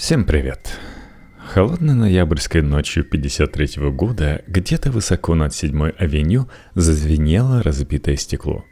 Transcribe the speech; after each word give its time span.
Всем 0.00 0.24
привет. 0.24 0.78
Холодной 1.52 1.92
ноябрьской 1.92 2.62
ночью 2.62 3.04
53 3.04 3.90
года 3.90 4.40
где-то 4.46 4.90
высоко 4.90 5.34
над 5.34 5.52
7-й 5.52 5.90
авеню 5.90 6.48
зазвенело 6.74 7.62
разбитое 7.62 8.16
стекло. 8.16 8.64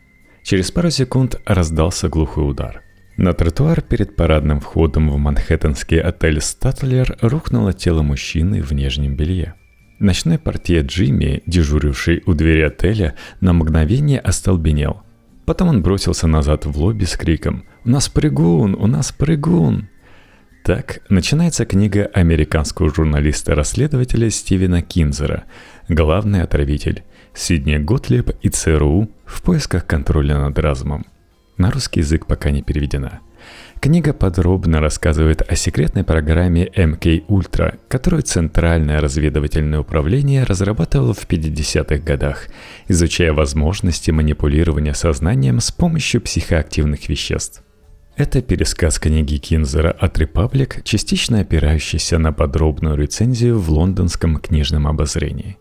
Через 0.43 0.71
пару 0.71 0.89
секунд 0.89 1.39
раздался 1.45 2.09
глухой 2.09 2.49
удар. 2.49 2.81
На 3.19 3.35
тротуар 3.35 3.83
перед 3.83 4.17
парадным 4.17 4.61
входом 4.61 5.11
в 5.11 5.19
манхэттенский 5.19 6.01
отель 6.01 6.41
«Статлер» 6.41 7.19
рухнуло 7.21 7.75
тело 7.75 8.01
мужчины 8.01 8.63
в 8.63 8.73
нижнем 8.73 9.15
белье. 9.15 9.55
Ночной 9.99 10.39
портье 10.39 10.81
Джимми, 10.81 11.43
дежуривший 11.45 12.23
у 12.25 12.33
двери 12.33 12.63
отеля, 12.63 13.17
на 13.43 13.53
мгновение 13.53 14.19
остолбенел. 14.19 15.03
Потом 15.45 15.69
он 15.69 15.83
бросился 15.83 16.27
назад 16.27 16.65
в 16.65 16.79
лобби 16.79 17.05
с 17.05 17.19
криком 17.19 17.67
«У 17.85 17.91
нас 17.91 18.09
прыгун! 18.09 18.75
У 18.75 18.87
нас 18.87 19.13
прыгун!» 19.13 19.91
Так 20.65 21.01
начинается 21.09 21.65
книга 21.65 22.11
американского 22.13 22.93
журналиста-расследователя 22.95 24.29
Стивена 24.31 24.83
Кинзера 24.83 25.45
«Главный 25.89 26.43
отравитель. 26.43 27.05
Сидни 27.35 27.77
Готлеб 27.79 28.31
и 28.43 28.49
ЦРУ 28.49 29.09
в 29.25 29.43
поисках 29.43 29.87
контроля 29.87 30.39
над 30.39 30.59
разумом». 30.59 31.07
На 31.57 31.71
русский 31.71 32.01
язык 32.01 32.27
пока 32.27 32.51
не 32.51 32.63
переведена. 32.63 33.21
Книга 33.81 34.13
подробно 34.13 34.81
рассказывает 34.81 35.41
о 35.41 35.55
секретной 35.55 36.05
программе 36.05 36.71
МК 36.77 37.23
Ультра, 37.29 37.79
которую 37.89 38.23
Центральное 38.23 39.01
разведывательное 39.01 39.81
управление 39.81 40.45
разрабатывало 40.45 41.15
в 41.15 41.29
50-х 41.29 41.99
годах, 41.99 42.49
изучая 42.89 43.33
возможности 43.33 44.11
манипулирования 44.11 44.95
сознанием 44.95 45.61
с 45.61 45.71
помощью 45.71 46.21
психоактивных 46.21 47.09
веществ. 47.09 47.63
Это 48.19 48.43
пересказ 48.43 48.99
книги 48.99 49.37
Кинзера 49.37 49.93
от 49.93 50.19
Republic, 50.19 50.83
частично 50.83 51.39
опирающийся 51.39 52.19
на 52.19 52.33
подробную 52.33 52.97
рецензию 52.97 53.61
в 53.61 53.71
лондонском 53.71 54.39
книжном 54.39 54.89
обозрении. 54.89 55.57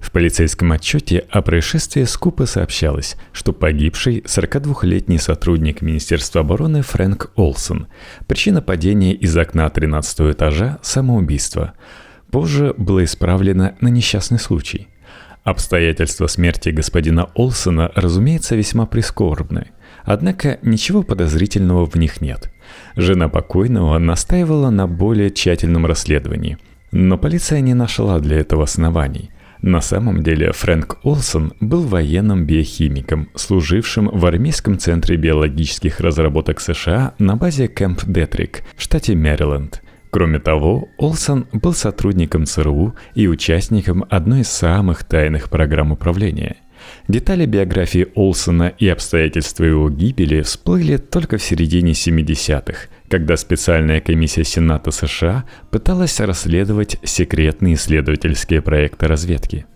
В 0.00 0.10
полицейском 0.10 0.72
отчете 0.72 1.18
о 1.30 1.42
происшествии 1.42 2.02
скупо 2.02 2.46
сообщалось, 2.46 3.16
что 3.30 3.52
погибший 3.52 4.18
42-летний 4.18 5.18
сотрудник 5.18 5.80
Министерства 5.80 6.40
обороны 6.40 6.82
Фрэнк 6.82 7.30
Олсон. 7.36 7.86
Причина 8.26 8.62
падения 8.62 9.14
из 9.14 9.36
окна 9.36 9.70
13 9.70 10.32
этажа– 10.32 10.80
самоубийство. 10.82 11.74
Позже 12.32 12.74
было 12.78 13.04
исправлено 13.04 13.76
на 13.80 13.88
несчастный 13.88 14.40
случай. 14.40 14.88
Обстоятельства 15.44 16.26
смерти 16.26 16.70
господина 16.70 17.30
Олсона, 17.34 17.92
разумеется, 17.94 18.56
весьма 18.56 18.86
прискорбны– 18.86 19.68
Однако 20.04 20.58
ничего 20.62 21.02
подозрительного 21.02 21.86
в 21.86 21.96
них 21.96 22.20
нет. 22.20 22.50
Жена 22.96 23.28
покойного 23.28 23.98
настаивала 23.98 24.70
на 24.70 24.86
более 24.86 25.30
тщательном 25.30 25.86
расследовании. 25.86 26.58
Но 26.92 27.18
полиция 27.18 27.60
не 27.60 27.74
нашла 27.74 28.18
для 28.18 28.38
этого 28.38 28.64
оснований. 28.64 29.30
На 29.62 29.82
самом 29.82 30.22
деле 30.22 30.52
Фрэнк 30.52 30.98
Олсон 31.02 31.52
был 31.60 31.82
военным 31.82 32.46
биохимиком, 32.46 33.28
служившим 33.34 34.08
в 34.08 34.24
армейском 34.24 34.78
центре 34.78 35.16
биологических 35.16 36.00
разработок 36.00 36.60
США 36.60 37.12
на 37.18 37.36
базе 37.36 37.68
Кэмп 37.68 38.04
Детрик 38.06 38.62
в 38.76 38.82
штате 38.82 39.14
Мэриленд. 39.14 39.82
Кроме 40.10 40.40
того, 40.40 40.88
Олсон 40.96 41.46
был 41.52 41.74
сотрудником 41.74 42.46
ЦРУ 42.46 42.94
и 43.14 43.28
участником 43.28 44.04
одной 44.08 44.40
из 44.40 44.48
самых 44.48 45.04
тайных 45.04 45.50
программ 45.50 45.92
управления– 45.92 46.56
Детали 47.10 47.44
биографии 47.44 48.06
Олсона 48.14 48.72
и 48.78 48.86
обстоятельства 48.86 49.64
его 49.64 49.90
гибели 49.90 50.42
всплыли 50.42 50.96
только 50.96 51.38
в 51.38 51.42
середине 51.42 51.90
70-х, 51.90 52.86
когда 53.08 53.36
специальная 53.36 54.00
комиссия 54.00 54.44
Сената 54.44 54.92
США 54.92 55.44
пыталась 55.72 56.20
расследовать 56.20 56.98
секретные 57.02 57.74
исследовательские 57.74 58.62
проекты 58.62 59.08
разведки. 59.08 59.66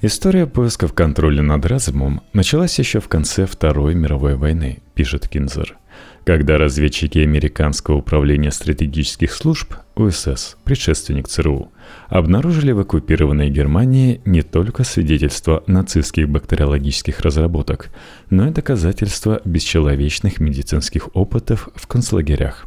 История 0.00 0.46
поисков 0.46 0.94
контроля 0.94 1.42
над 1.42 1.66
разумом 1.66 2.22
началась 2.32 2.78
еще 2.78 3.00
в 3.00 3.08
конце 3.08 3.44
Второй 3.44 3.94
мировой 3.94 4.36
войны, 4.36 4.78
пишет 4.94 5.28
Кинзер– 5.28 5.76
когда 6.24 6.58
разведчики 6.58 7.18
Американского 7.18 7.96
управления 7.96 8.50
стратегических 8.50 9.32
служб 9.32 9.74
УСС, 9.96 10.56
предшественник 10.64 11.28
ЦРУ, 11.28 11.72
обнаружили 12.08 12.72
в 12.72 12.80
оккупированной 12.80 13.50
Германии 13.50 14.20
не 14.24 14.42
только 14.42 14.84
свидетельства 14.84 15.64
нацистских 15.66 16.28
бактериологических 16.28 17.20
разработок, 17.20 17.90
но 18.30 18.48
и 18.48 18.52
доказательства 18.52 19.40
бесчеловечных 19.44 20.38
медицинских 20.38 21.14
опытов 21.16 21.68
в 21.74 21.86
концлагерях. 21.86 22.66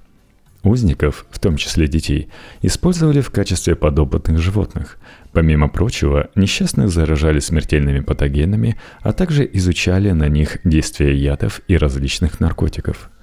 Узников, 0.63 1.25
в 1.31 1.39
том 1.39 1.57
числе 1.57 1.87
детей, 1.87 2.29
использовали 2.61 3.21
в 3.21 3.31
качестве 3.31 3.75
подопытных 3.75 4.37
животных. 4.39 4.99
Помимо 5.31 5.69
прочего, 5.69 6.29
несчастных 6.35 6.89
заражали 6.89 7.39
смертельными 7.39 8.01
патогенами, 8.01 8.77
а 9.01 9.11
также 9.11 9.49
изучали 9.53 10.11
на 10.11 10.27
них 10.27 10.57
действие 10.63 11.15
ядов 11.15 11.61
и 11.67 11.77
различных 11.77 12.39
наркотиков– 12.39 13.09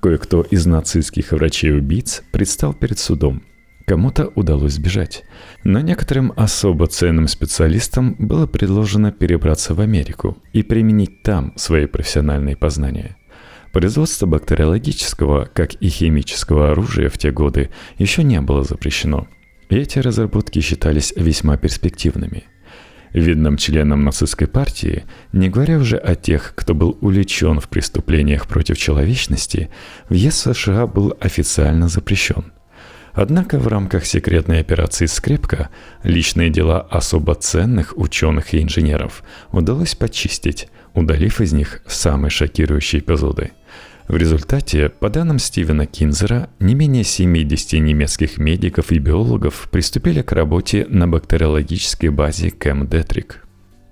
Кое-кто 0.00 0.42
из 0.42 0.66
нацистских 0.66 1.32
врачей-убийц 1.32 2.22
предстал 2.30 2.72
перед 2.72 2.98
судом. 2.98 3.42
Кому-то 3.86 4.30
удалось 4.34 4.74
сбежать. 4.74 5.24
Но 5.64 5.80
некоторым 5.80 6.32
особо 6.36 6.86
ценным 6.86 7.26
специалистам 7.26 8.14
было 8.18 8.46
предложено 8.46 9.12
перебраться 9.12 9.74
в 9.74 9.80
Америку 9.80 10.36
и 10.52 10.62
применить 10.62 11.22
там 11.22 11.52
свои 11.56 11.86
профессиональные 11.86 12.56
познания. 12.56 13.16
Производство 13.72 14.26
бактериологического, 14.26 15.48
как 15.52 15.74
и 15.74 15.88
химического 15.88 16.70
оружия 16.70 17.08
в 17.08 17.18
те 17.18 17.30
годы 17.30 17.70
еще 17.96 18.22
не 18.22 18.40
было 18.40 18.62
запрещено. 18.62 19.26
И 19.68 19.76
эти 19.76 19.98
разработки 19.98 20.60
считались 20.60 21.12
весьма 21.16 21.56
перспективными– 21.56 22.44
видным 23.12 23.56
членам 23.56 24.04
нацистской 24.04 24.46
партии, 24.46 25.04
не 25.32 25.48
говоря 25.48 25.78
уже 25.78 25.96
о 25.96 26.14
тех, 26.14 26.52
кто 26.54 26.74
был 26.74 26.98
увлечен 27.00 27.60
в 27.60 27.68
преступлениях 27.68 28.46
против 28.46 28.78
человечности, 28.78 29.70
въезд 30.08 30.46
в 30.46 30.54
США 30.54 30.86
был 30.86 31.14
официально 31.20 31.88
запрещен. 31.88 32.52
Однако 33.12 33.58
в 33.58 33.66
рамках 33.66 34.06
секретной 34.06 34.60
операции 34.60 35.06
«Скрепка» 35.06 35.70
личные 36.04 36.50
дела 36.50 36.80
особо 36.80 37.34
ценных 37.34 37.94
ученых 37.96 38.54
и 38.54 38.62
инженеров 38.62 39.24
удалось 39.50 39.94
почистить, 39.94 40.68
удалив 40.94 41.40
из 41.40 41.52
них 41.52 41.82
самые 41.86 42.30
шокирующие 42.30 43.00
эпизоды– 43.00 43.52
в 44.08 44.16
результате, 44.16 44.88
по 44.88 45.10
данным 45.10 45.38
Стивена 45.38 45.84
Кинзера, 45.84 46.48
не 46.60 46.74
менее 46.74 47.04
70 47.04 47.74
немецких 47.74 48.38
медиков 48.38 48.90
и 48.90 48.98
биологов 48.98 49.68
приступили 49.70 50.22
к 50.22 50.32
работе 50.32 50.86
на 50.88 51.06
бактериологической 51.06 52.08
базе 52.08 52.50
Кэм 52.50 52.88
Детрик. 52.88 53.44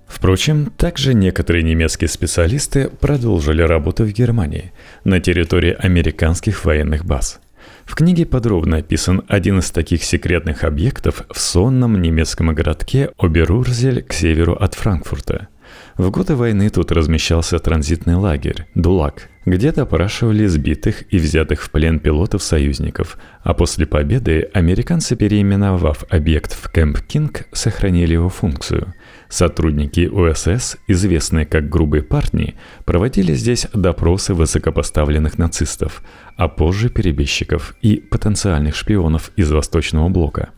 Впрочем, 0.07 0.71
также 0.77 1.13
некоторые 1.13 1.63
немецкие 1.63 2.07
специалисты 2.07 2.89
продолжили 2.89 3.61
работу 3.61 4.05
в 4.05 4.11
Германии, 4.11 4.71
на 5.03 5.19
территории 5.19 5.75
американских 5.77 6.65
военных 6.65 7.05
баз. 7.05 7.39
В 7.85 7.93
книге 7.93 8.25
подробно 8.25 8.77
описан 8.77 9.23
один 9.27 9.59
из 9.59 9.69
таких 9.69 10.03
секретных 10.03 10.63
объектов 10.63 11.23
в 11.29 11.39
сонном 11.39 12.01
немецком 12.01 12.53
городке 12.55 13.11
Оберурзель 13.17 14.01
к 14.01 14.13
северу 14.13 14.53
от 14.53 14.73
Франкфурта– 14.73 15.49
в 15.97 16.11
годы 16.11 16.35
войны 16.35 16.69
тут 16.69 16.91
размещался 16.91 17.57
транзитный 17.57 18.15
лагерь– 18.15 18.67
Дулак, 18.75 19.29
где 19.45 19.71
допрашивали 19.71 20.45
сбитых 20.45 21.11
и 21.11 21.17
взятых 21.17 21.63
в 21.63 21.71
плен 21.71 21.99
пилотов-союзников, 21.99 23.17
а 23.41 23.55
после 23.55 23.87
победы 23.87 24.49
американцы, 24.53 25.15
переименовав 25.15 26.03
объект 26.09 26.53
в 26.53 26.71
Кэмп 26.71 26.99
Кинг, 26.99 27.45
сохранили 27.51 28.13
его 28.13 28.29
функцию. 28.29 28.93
Сотрудники 29.27 30.07
УСС, 30.07 30.77
известные 30.87 31.45
как 31.45 31.67
грубые 31.67 32.03
парни, 32.03 32.55
проводили 32.85 33.33
здесь 33.33 33.67
допросы 33.73 34.35
высокопоставленных 34.35 35.39
нацистов, 35.39 36.03
а 36.35 36.47
позже 36.47 36.89
перебежчиков 36.89 37.75
и 37.81 37.95
потенциальных 37.95 38.75
шпионов 38.75 39.31
из 39.35 39.51
Восточного 39.51 40.09
блока– 40.09 40.49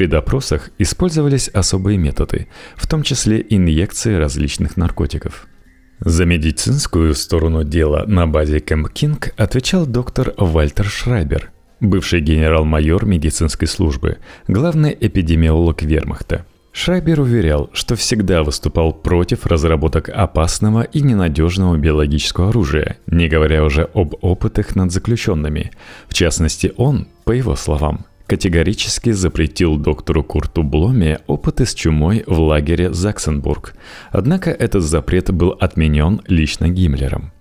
при 0.00 0.06
допросах 0.06 0.70
использовались 0.78 1.48
особые 1.48 1.98
методы, 1.98 2.48
в 2.74 2.88
том 2.88 3.02
числе 3.02 3.44
инъекции 3.50 4.14
различных 4.14 4.78
наркотиков. 4.78 5.46
За 5.98 6.24
медицинскую 6.24 7.14
сторону 7.14 7.64
дела 7.64 8.04
на 8.06 8.26
базе 8.26 8.60
Кэмп 8.60 8.88
Кинг 8.88 9.34
отвечал 9.36 9.84
доктор 9.84 10.32
Вальтер 10.38 10.86
Шрайбер, 10.86 11.50
бывший 11.80 12.22
генерал-майор 12.22 13.04
медицинской 13.04 13.68
службы, 13.68 14.16
главный 14.48 14.96
эпидемиолог 14.98 15.82
Вермахта. 15.82 16.46
Шрайбер 16.72 17.20
уверял, 17.20 17.68
что 17.74 17.94
всегда 17.94 18.42
выступал 18.42 18.94
против 18.94 19.44
разработок 19.44 20.08
опасного 20.08 20.80
и 20.80 21.02
ненадежного 21.02 21.76
биологического 21.76 22.48
оружия, 22.48 22.96
не 23.06 23.28
говоря 23.28 23.64
уже 23.64 23.82
об 23.92 24.14
опытах 24.22 24.76
над 24.76 24.92
заключенными. 24.92 25.72
В 26.08 26.14
частности, 26.14 26.72
он, 26.78 27.08
по 27.24 27.32
его 27.32 27.54
словам, 27.54 28.06
категорически 28.30 29.10
запретил 29.10 29.76
доктору 29.76 30.22
Курту 30.22 30.62
Бломе 30.62 31.18
опыты 31.26 31.66
с 31.66 31.74
чумой 31.74 32.22
в 32.28 32.38
лагере 32.38 32.92
Заксенбург. 32.92 33.74
Однако 34.12 34.50
этот 34.50 34.84
запрет 34.84 35.32
был 35.32 35.56
отменен 35.58 36.20
лично 36.28 36.68
Гиммлером. 36.68 37.32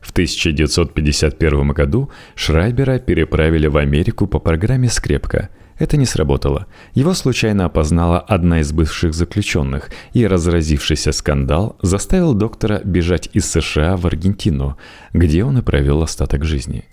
В 0.00 0.10
1951 0.10 1.68
году 1.68 2.10
Шрайбера 2.34 2.98
переправили 2.98 3.68
в 3.68 3.76
Америку 3.76 4.26
по 4.26 4.40
программе 4.40 4.88
«Скрепка», 4.88 5.48
это 5.78 5.96
не 5.96 6.06
сработало. 6.06 6.66
Его 6.94 7.14
случайно 7.14 7.64
опознала 7.64 8.18
одна 8.18 8.60
из 8.60 8.72
бывших 8.72 9.14
заключенных, 9.14 9.90
и 10.12 10.26
разразившийся 10.26 11.12
скандал 11.12 11.76
заставил 11.82 12.34
доктора 12.34 12.80
бежать 12.84 13.30
из 13.32 13.48
США 13.48 13.96
в 13.96 14.06
Аргентину, 14.06 14.76
где 15.12 15.44
он 15.44 15.58
и 15.58 15.62
провел 15.62 16.02
остаток 16.02 16.44
жизни. 16.44 16.84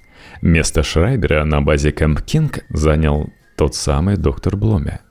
Место 0.42 0.84
Шрайбера 0.84 1.44
на 1.46 1.62
базе 1.62 1.92
Кэмп 1.92 2.22
Кинг 2.22 2.60
занял 2.69 3.30
тот 3.60 3.76
самый 3.76 4.16
доктор 4.16 4.56
Бломе. 4.56 5.02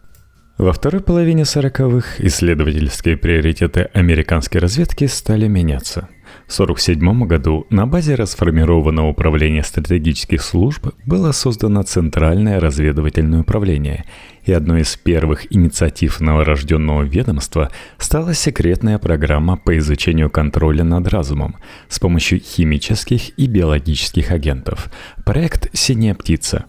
Во 0.57 0.73
второй 0.73 1.03
половине 1.03 1.43
40-х 1.43 2.15
исследовательские 2.19 3.19
приоритеты 3.19 3.91
американской 3.93 4.59
разведки 4.59 5.07
стали 5.07 5.47
меняться– 5.49 6.09
в 6.47 6.61
1947 6.61 7.27
году 7.27 7.67
на 7.69 7.87
базе 7.87 8.15
расформированного 8.15 9.09
управления 9.09 9.63
стратегических 9.63 10.43
служб 10.43 10.89
было 11.05 11.33
создано 11.33 11.83
Центральное 11.83 12.59
разведывательное 12.59 13.41
управление, 13.41 14.05
и 14.45 14.53
одной 14.53 14.81
из 14.81 14.97
первых 14.97 15.53
инициатив 15.53 16.21
новорожденного 16.21 17.03
ведомства 17.03 17.71
стала 17.99 18.33
секретная 18.33 18.99
программа 18.99 19.57
по 19.57 19.77
изучению 19.77 20.31
контроля 20.31 20.85
над 20.85 21.09
разумом 21.09 21.57
с 21.89 21.99
помощью 21.99 22.41
химических 22.41 23.39
и 23.39 23.47
биологических 23.47 24.31
агентов– 24.31 24.91
проект 25.25 25.69
«Синяя 25.75 26.15
птица», 26.15 26.65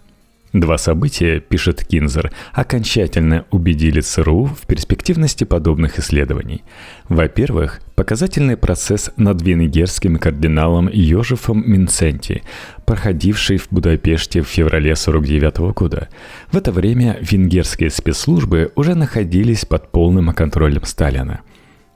Два 0.54 0.80
события, 0.80 1.40
пишет 1.40 1.84
Кинзер, 1.84 2.31
окончательно 2.54 3.46
убедили 3.51 4.01
ЦРУ 4.01 4.46
в 4.46 4.66
перспективности 4.66 5.44
подобных 5.44 6.00
исследований. 6.00 6.63
Во-первых, 7.07 7.81
показательный 7.96 8.57
процесс 8.57 9.12
над 9.16 9.44
венгерским 9.44 10.18
кардиналом 10.18 10.90
Йожефом 10.92 11.63
Минценти, 11.69 12.42
проходивший 12.86 13.57
в 13.57 13.68
Будапеште 13.69 14.42
в 14.42 14.48
феврале 14.48 14.94
1949 14.94 15.75
года. 15.75 16.10
В 16.52 16.57
это 16.57 16.72
время 16.72 17.19
венгерские 17.22 17.92
спецслужбы 17.92 18.72
уже 18.75 18.95
находились 18.95 19.66
под 19.66 19.92
полным 19.92 20.34
контролем 20.34 20.84
Сталина– 20.84 21.42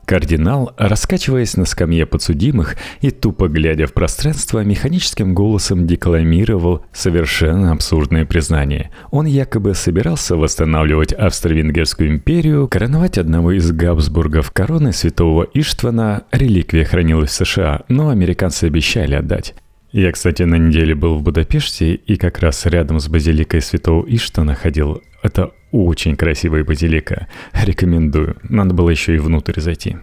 Кардинал, 0.06 0.74
раскачиваясь 0.78 1.56
на 1.56 1.66
скамье 1.66 2.06
подсудимых 2.06 2.76
и 3.02 3.10
тупо 3.10 3.48
глядя 3.48 3.88
в 3.88 3.94
пространство, 3.94 4.64
механическим 4.64 5.34
голосом 5.34 5.88
декламировал 5.88 6.86
совершенно 6.92 7.72
абсурдное 7.72 8.26
признание. 8.26 8.92
Он 9.12 9.26
якобы 9.26 9.74
собирался 9.76 10.36
восстанавливать 10.36 11.14
Австро-Венгерскую 11.14 12.10
империю, 12.10 12.68
короновать 12.68 13.18
одного 13.18 13.54
из 13.54 13.72
Габсбургов 13.72 14.52
короны 14.52 14.92
святого 14.92 15.48
Иштвана, 15.54 16.24
реликвия 16.32 16.84
хранилась 16.84 17.32
в 17.32 17.46
США, 17.46 17.84
но 17.88 18.10
американцы 18.10 18.66
обещали 18.66 19.16
отдать. 19.16 19.56
Я, 19.94 20.12
кстати, 20.12 20.42
на 20.42 20.56
неделе 20.56 20.96
был 20.96 21.20
в 21.20 21.22
Будапеште 21.22 21.94
и 21.94 22.16
как 22.16 22.40
раз 22.40 22.66
рядом 22.66 23.00
с 23.00 23.08
базиликой 23.08 23.62
Святого 23.62 24.04
Иштана 24.08 24.56
ходил. 24.56 25.04
Это 25.22 25.52
очень 25.72 26.16
красивая 26.16 26.64
базилика. 26.64 27.28
Рекомендую. 27.54 28.36
Надо 28.42 28.74
было 28.74 28.90
еще 28.90 29.16
и 29.16 29.20
внутрь 29.20 29.60
зайти. 29.60 29.98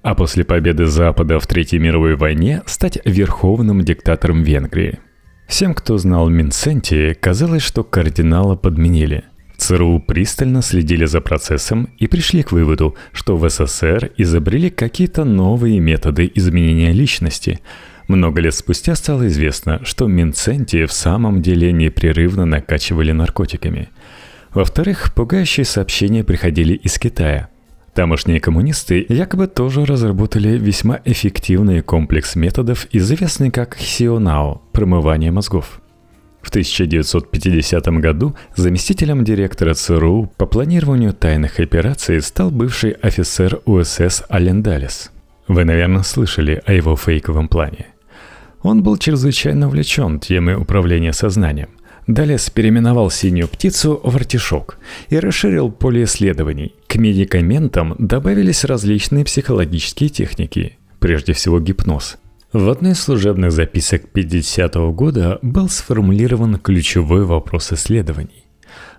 А 0.00 0.14
после 0.14 0.42
победы 0.42 0.86
Запада 0.86 1.38
в 1.38 1.46
Третьей 1.46 1.80
мировой 1.80 2.16
войне 2.16 2.62
стать 2.64 2.98
верховным 3.04 3.82
диктатором 3.82 4.42
Венгрии. 4.42 4.98
Всем, 5.46 5.74
кто 5.74 5.98
знал 5.98 6.30
Минценти, 6.30 7.12
казалось, 7.12 7.62
что 7.62 7.84
кардинала 7.84 8.56
подменили. 8.56 9.24
ЦРУ 9.58 10.00
пристально 10.00 10.62
следили 10.62 11.04
за 11.04 11.20
процессом 11.20 11.90
и 11.98 12.06
пришли 12.06 12.42
к 12.42 12.52
выводу, 12.52 12.96
что 13.12 13.36
в 13.36 13.46
СССР 13.50 14.12
изобрели 14.16 14.70
какие-то 14.70 15.24
новые 15.24 15.78
методы 15.78 16.32
изменения 16.34 16.92
личности– 16.92 17.60
много 18.10 18.40
лет 18.40 18.54
спустя 18.54 18.96
стало 18.96 19.28
известно, 19.28 19.84
что 19.84 20.08
Минценти 20.08 20.84
в 20.86 20.92
самом 20.92 21.42
деле 21.42 21.72
непрерывно 21.72 22.44
накачивали 22.44 23.12
наркотиками. 23.12 23.88
Во-вторых, 24.52 25.14
пугающие 25.14 25.64
сообщения 25.64 26.24
приходили 26.24 26.74
из 26.74 26.98
Китая. 26.98 27.48
Тамошние 27.94 28.40
коммунисты 28.40 29.06
якобы 29.08 29.46
тоже 29.46 29.84
разработали 29.84 30.58
весьма 30.58 31.00
эффективный 31.04 31.82
комплекс 31.82 32.34
методов, 32.34 32.86
известный 32.90 33.50
как 33.50 33.76
Сионао– 33.78 34.62
промывание 34.72 35.30
мозгов. 35.30 35.80
В 36.42 36.48
1950 36.48 37.86
году 38.00 38.34
заместителем 38.56 39.22
директора 39.22 39.74
ЦРУ 39.74 40.32
по 40.36 40.46
планированию 40.46 41.12
тайных 41.12 41.60
операций 41.60 42.20
стал 42.22 42.50
бывший 42.50 42.92
офицер 42.92 43.60
УСС 43.66 44.24
Ален 44.30 44.62
Далес. 44.62 45.12
Вы, 45.46 45.64
наверное, 45.64 46.02
слышали 46.02 46.62
о 46.66 46.72
его 46.72 46.96
фейковом 46.96 47.46
плане– 47.46 47.86
он 48.62 48.82
был 48.82 48.96
чрезвычайно 48.96 49.68
увлечен 49.68 50.20
темой 50.20 50.56
управления 50.56 51.12
сознанием. 51.12 51.70
Далее 52.06 52.38
переименовал 52.52 53.10
синюю 53.10 53.48
птицу 53.48 54.00
в 54.02 54.16
артишок 54.16 54.78
и 55.10 55.18
расширил 55.18 55.70
поле 55.70 56.04
исследований. 56.04 56.74
К 56.88 56.96
медикаментам 56.96 57.94
добавились 57.98 58.64
различные 58.64 59.24
психологические 59.24 60.08
техники, 60.08 60.76
прежде 60.98 61.32
всего 61.32 61.60
гипноз. 61.60 62.16
В 62.52 62.68
одной 62.68 62.92
из 62.92 63.00
служебных 63.00 63.52
записок 63.52 64.08
50 64.08 64.74
-го 64.74 64.92
года 64.92 65.38
был 65.40 65.68
сформулирован 65.68 66.58
ключевой 66.58 67.24
вопрос 67.24 67.72
исследований. 67.72 68.44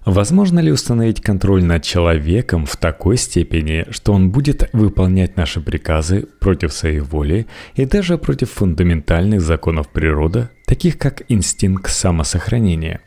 Возможно 0.06 0.60
ли 0.60 0.72
установить 0.72 1.22
контроль 1.22 1.64
над 1.64 1.84
человеком 1.84 2.66
в 2.66 2.76
такой 2.76 3.18
степени, 3.18 3.86
что 3.92 4.14
он 4.14 4.32
будет 4.32 4.68
выполнять 4.74 5.38
наши 5.38 5.62
приказы 5.62 6.28
против 6.40 6.74
своей 6.74 7.02
воли 7.02 7.46
и 7.76 7.86
даже 7.86 8.18
против 8.18 8.50
фундаментальных 8.50 9.42
законов 9.42 9.90
природы, 9.90 10.50
таких 10.66 10.98
как 10.98 11.22
инстинкт 11.28 11.92
самосохранения? 11.92 13.02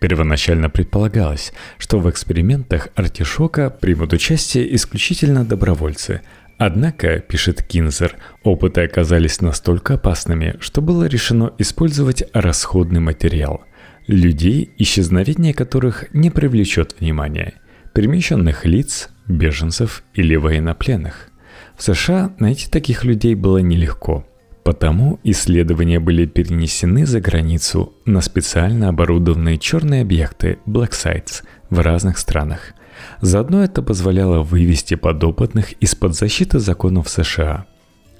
Первоначально 0.00 0.68
предполагалось, 0.68 1.52
что 1.78 2.00
в 2.00 2.10
экспериментах 2.10 2.88
артишока 2.96 3.70
примут 3.70 4.12
участие 4.12 4.74
исключительно 4.74 5.44
добровольцы, 5.44 6.22
Однако, 6.56 7.18
пишет 7.18 7.64
Кинзер, 7.64 8.14
опыты 8.44 8.82
оказались 8.82 9.40
настолько 9.40 9.94
опасными, 9.94 10.54
что 10.60 10.80
было 10.80 11.06
решено 11.06 11.52
использовать 11.58 12.22
расходный 12.32 13.00
материал– 13.00 13.64
людей, 14.06 14.70
исчезновение 14.78 15.54
которых 15.54 16.06
не 16.12 16.30
привлечет 16.30 16.96
внимания, 17.00 17.54
перемещенных 17.94 18.64
лиц, 18.64 19.10
беженцев 19.26 20.04
или 20.14 20.36
военнопленных. 20.36 21.30
В 21.76 21.82
США 21.82 22.34
найти 22.38 22.70
таких 22.70 23.04
людей 23.04 23.34
было 23.34 23.58
нелегко, 23.58 24.26
потому 24.62 25.18
исследования 25.24 26.00
были 26.00 26.26
перенесены 26.26 27.06
за 27.06 27.20
границу 27.20 27.92
на 28.04 28.20
специально 28.20 28.88
оборудованные 28.88 29.58
черные 29.58 30.02
объекты 30.02 30.58
Black 30.66 30.90
Sites 30.90 31.42
в 31.70 31.80
разных 31.80 32.18
странах. 32.18 32.74
Заодно 33.20 33.64
это 33.64 33.82
позволяло 33.82 34.42
вывести 34.42 34.94
подопытных 34.94 35.72
из-под 35.74 36.14
защиты 36.14 36.58
законов 36.58 37.08
США– 37.08 37.66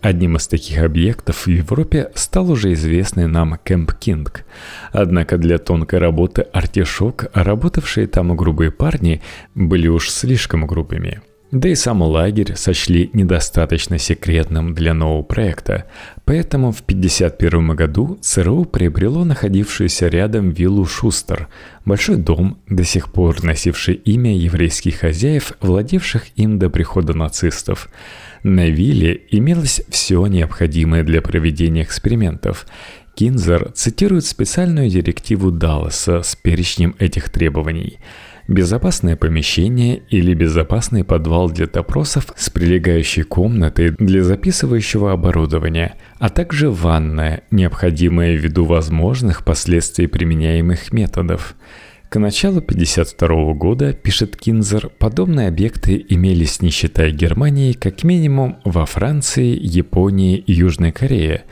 Одним 0.04 0.36
из 0.36 0.46
таких 0.46 0.82
объектов 0.82 1.46
в 1.46 1.48
Европе 1.48 2.10
стал 2.14 2.50
уже 2.50 2.74
известный 2.74 3.26
нам 3.26 3.58
Кэмп 3.64 3.94
Кинг. 3.94 4.44
Однако 4.92 5.38
для 5.38 5.56
тонкой 5.56 5.98
работы 5.98 6.42
артишок, 6.42 7.30
работавшие 7.32 8.06
там 8.06 8.36
грубые 8.36 8.70
парни, 8.70 9.22
были 9.54 9.88
уж 9.88 10.10
слишком 10.10 10.66
грубыми. 10.66 11.22
Да 11.52 11.70
и 11.70 11.74
сам 11.74 12.02
лагерь 12.02 12.54
сочли 12.54 13.08
недостаточно 13.14 13.96
секретным 13.96 14.74
для 14.74 14.92
нового 14.92 15.22
проекта, 15.22 15.86
поэтому 16.26 16.72
в 16.72 16.80
1951 16.80 17.74
году 17.74 18.18
ЦРУ 18.20 18.66
приобрело 18.66 19.24
находившуюся 19.24 20.08
рядом 20.08 20.50
виллу 20.50 20.84
Шустер, 20.84 21.48
большой 21.86 22.16
дом, 22.16 22.58
до 22.68 22.84
сих 22.84 23.10
пор 23.10 23.42
носивший 23.42 23.94
имя 23.94 24.36
еврейских 24.36 24.96
хозяев, 24.96 25.54
владевших 25.62 26.24
им 26.36 26.58
до 26.58 26.68
прихода 26.68 27.14
нацистов– 27.14 27.88
на 28.44 28.68
вилле 28.68 29.22
имелось 29.30 29.82
все 29.88 30.24
необходимое 30.26 31.02
для 31.02 31.22
проведения 31.22 31.82
экспериментов. 31.82 32.66
Кинзер 33.14 33.72
цитирует 33.72 34.26
специальную 34.26 34.90
директиву 34.90 35.50
Далласа 35.50 36.22
с 36.22 36.36
перечнем 36.36 36.94
этих 36.98 37.30
требований. 37.30 37.98
Безопасное 38.46 39.16
помещение 39.16 40.02
или 40.10 40.34
безопасный 40.34 41.04
подвал 41.04 41.48
для 41.48 41.66
допросов 41.66 42.26
с 42.36 42.50
прилегающей 42.50 43.22
комнатой 43.22 43.92
для 43.98 44.22
записывающего 44.22 45.12
оборудования, 45.12 45.94
а 46.18 46.28
также 46.28 46.70
ванная, 46.70 47.44
необходимая 47.50 48.34
ввиду 48.34 48.66
возможных 48.66 49.44
последствий 49.44 50.06
применяемых 50.06 50.92
методов– 50.92 51.56
к 52.14 52.18
началу 52.20 52.58
1952 52.58 53.54
года, 53.54 53.92
пишет 53.92 54.36
Кинзер, 54.36 54.88
подобные 54.88 55.48
объекты 55.48 56.06
имелись, 56.08 56.62
не 56.62 56.70
считая 56.70 57.10
Германии, 57.10 57.72
как 57.72 58.04
минимум 58.04 58.58
во 58.64 58.86
Франции, 58.86 59.58
Японии 59.60 60.36
и 60.36 60.52
Южной 60.52 60.92
Корее. 60.92 61.42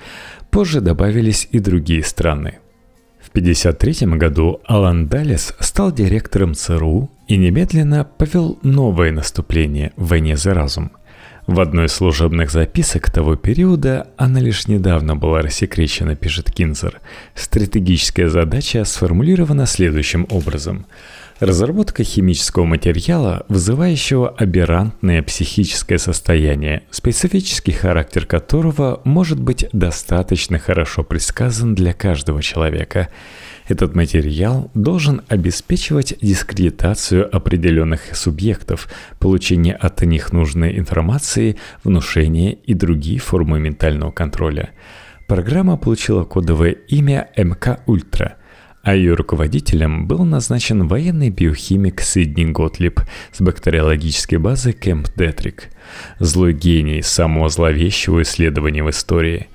Позже 0.52 0.80
добавились 0.80 1.48
и 1.50 1.58
другие 1.58 2.04
страны. 2.04 2.60
В 3.20 3.30
1953 3.30 4.16
году 4.16 4.60
Алан 4.64 5.08
Даллес 5.08 5.52
стал 5.58 5.90
директором 5.90 6.54
ЦРУ 6.54 7.10
и 7.26 7.36
немедленно 7.36 8.04
повел 8.04 8.60
новое 8.62 9.10
наступление 9.10 9.92
в 9.96 10.10
войне 10.10 10.36
за 10.36 10.54
разум– 10.54 10.92
в 11.52 11.60
одной 11.60 11.86
из 11.86 11.92
служебных 11.92 12.50
записок 12.50 13.10
того 13.10 13.36
периода 13.36 14.08
она 14.16 14.40
лишь 14.40 14.68
недавно 14.68 15.16
была 15.16 15.42
рассекречена, 15.42 16.16
пишет 16.16 16.50
Кинзер. 16.50 17.00
Стратегическая 17.34 18.28
задача 18.28 18.84
сформулирована 18.84 19.66
следующим 19.66 20.26
образом– 20.30 20.86
Разработка 21.42 22.04
химического 22.04 22.64
материала, 22.64 23.44
вызывающего 23.48 24.28
аберрантное 24.28 25.24
психическое 25.24 25.98
состояние, 25.98 26.84
специфический 26.92 27.72
характер 27.72 28.26
которого 28.26 29.00
может 29.02 29.40
быть 29.40 29.66
достаточно 29.72 30.60
хорошо 30.60 31.02
предсказан 31.02 31.74
для 31.74 31.94
каждого 31.94 32.44
человека. 32.44 33.08
Этот 33.66 33.96
материал 33.96 34.70
должен 34.74 35.22
обеспечивать 35.26 36.14
дискредитацию 36.22 37.28
определенных 37.34 38.14
субъектов, 38.14 38.88
получение 39.18 39.74
от 39.74 40.00
них 40.02 40.32
нужной 40.32 40.78
информации, 40.78 41.56
внушение 41.82 42.52
и 42.52 42.72
другие 42.74 43.18
формы 43.18 43.58
ментального 43.58 44.12
контроля. 44.12 44.70
Программа 45.26 45.76
получила 45.76 46.22
кодовое 46.22 46.70
имя 46.70 47.30
МК-Ультра– 47.36 48.36
а 48.82 48.94
ее 48.94 49.14
руководителем 49.14 50.06
был 50.06 50.24
назначен 50.24 50.88
военный 50.88 51.30
биохимик 51.30 52.00
Сидни 52.00 52.44
Готлиб 52.44 53.00
с 53.30 53.40
бактериологической 53.40 54.38
базы 54.38 54.72
Кэмп 54.72 55.08
Детрик. 55.16 55.70
Злой 56.18 56.52
гений 56.52 57.02
самого 57.02 57.48
зловещего 57.48 58.22
исследования 58.22 58.82
в 58.82 58.90
истории. 58.90 59.46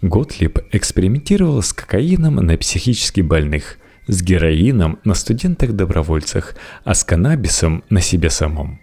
Готлиб 0.00 0.58
экспериментировал 0.72 1.62
с 1.62 1.72
кокаином 1.72 2.36
на 2.36 2.56
психически 2.56 3.20
больных, 3.20 3.78
с 4.08 4.20
героином 4.20 4.98
на 5.04 5.14
студентах-добровольцах, 5.14 6.56
а 6.84 6.94
с 6.94 7.04
каннабисом 7.04 7.84
на 7.88 8.00
себе 8.00 8.30
самом. 8.30 8.80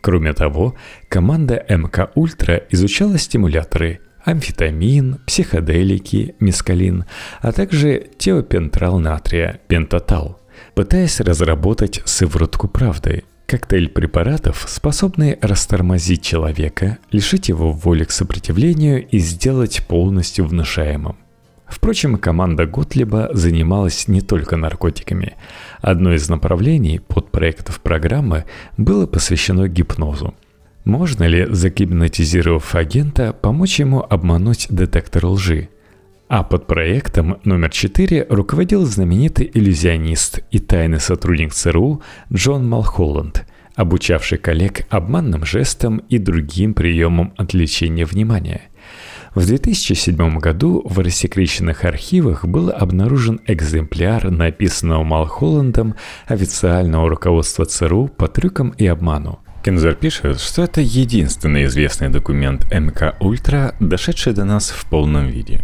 Кроме 0.00 0.32
того, 0.34 0.76
команда 1.08 1.64
МК 1.68 2.10
Ультра 2.14 2.62
изучала 2.70 3.18
стимуляторы– 3.18 4.00
амфетамин, 4.24 5.18
психоделики, 5.26 6.34
мескалин, 6.40 7.04
а 7.40 7.52
также 7.52 8.08
теопентрал 8.18 8.98
натрия, 8.98 9.60
пентатал, 9.66 10.40
пытаясь 10.74 11.20
разработать 11.20 12.02
сыворотку 12.04 12.68
правды, 12.68 13.24
коктейль 13.46 13.88
препаратов, 13.88 14.64
способный 14.68 15.38
растормозить 15.42 16.22
человека, 16.22 16.98
лишить 17.10 17.48
его 17.48 17.72
воли 17.72 18.04
к 18.04 18.10
сопротивлению 18.10 19.06
и 19.06 19.18
сделать 19.18 19.86
полностью 19.86 20.46
внушаемым. 20.46 21.16
Впрочем, 21.66 22.16
команда 22.16 22.66
Готлиба 22.66 23.30
занималась 23.32 24.06
не 24.06 24.20
только 24.20 24.56
наркотиками. 24.56 25.36
Одно 25.80 26.12
из 26.12 26.28
направлений 26.28 26.98
подпроектов 26.98 27.80
программы 27.80 28.44
было 28.76 29.06
посвящено 29.06 29.68
гипнозу. 29.68 30.34
Можно 30.84 31.24
ли, 31.24 31.46
загипнотизировав 31.48 32.74
агента, 32.74 33.32
помочь 33.32 33.78
ему 33.78 34.00
обмануть 34.00 34.66
детектор 34.68 35.26
лжи? 35.26 35.68
А 36.28 36.42
под 36.42 36.66
проектом 36.66 37.38
номер 37.44 37.70
4 37.70 38.26
руководил 38.30 38.84
знаменитый 38.84 39.48
иллюзионист 39.52 40.40
и 40.50 40.58
тайный 40.58 40.98
сотрудник 40.98 41.52
ЦРУ 41.52 42.02
Джон 42.32 42.68
Малхолланд, 42.68 43.46
обучавший 43.76 44.38
коллег 44.38 44.86
обманным 44.90 45.44
жестам 45.44 45.98
и 46.08 46.18
другим 46.18 46.74
приемам 46.74 47.32
отвлечения 47.36 48.04
внимания. 48.04 48.62
В 49.36 49.46
2007 49.46 50.38
году 50.38 50.82
в 50.84 50.98
рассекреченных 50.98 51.84
архивах 51.84 52.44
был 52.44 52.70
обнаружен 52.70 53.40
экземпляр 53.46 54.30
написанного 54.30 55.04
Малхолландом 55.04 55.94
официального 56.26 57.08
руководства 57.08 57.66
ЦРУ 57.66 58.08
по 58.08 58.26
трюкам 58.26 58.70
и 58.70 58.86
обману. 58.86 59.38
Кензер 59.62 59.94
пишет, 59.94 60.40
что 60.40 60.64
это 60.64 60.80
единственный 60.80 61.66
известный 61.66 62.08
документ 62.08 62.68
МК 62.72 63.14
Ультра, 63.20 63.76
дошедший 63.78 64.32
до 64.32 64.44
нас 64.44 64.70
в 64.70 64.86
полном 64.86 65.28
виде. 65.28 65.60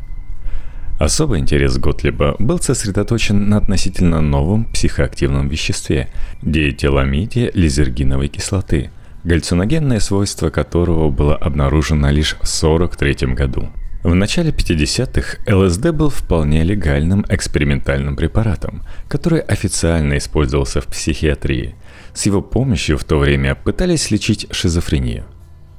Особый 1.00 1.40
интерес 1.40 1.78
Готлиба 1.78 2.36
был 2.38 2.60
сосредоточен 2.60 3.48
на 3.48 3.56
относительно 3.56 4.20
новом 4.20 4.66
психоактивном 4.66 5.48
веществе– 5.48 6.10
диэтиламиде 6.42 7.50
лизергиновой 7.54 8.28
кислоты, 8.28 8.92
галлюциногенное 9.24 9.98
свойство 9.98 10.50
которого 10.50 11.10
было 11.10 11.34
обнаружено 11.34 12.08
лишь 12.10 12.34
в 12.34 12.46
1943 12.62 13.34
году. 13.34 13.68
В 14.04 14.14
начале 14.14 14.52
50-х 14.52 15.38
ЛСД 15.52 15.90
был 15.90 16.10
вполне 16.10 16.62
легальным 16.62 17.26
экспериментальным 17.28 18.14
препаратом, 18.14 18.84
который 19.08 19.40
официально 19.40 20.18
использовался 20.18 20.80
в 20.80 20.86
психиатрии– 20.86 21.74
с 22.14 22.26
его 22.26 22.42
помощью 22.42 22.98
в 22.98 23.04
то 23.04 23.18
время 23.18 23.54
пытались 23.54 24.10
лечить 24.10 24.46
шизофрению. 24.50 25.24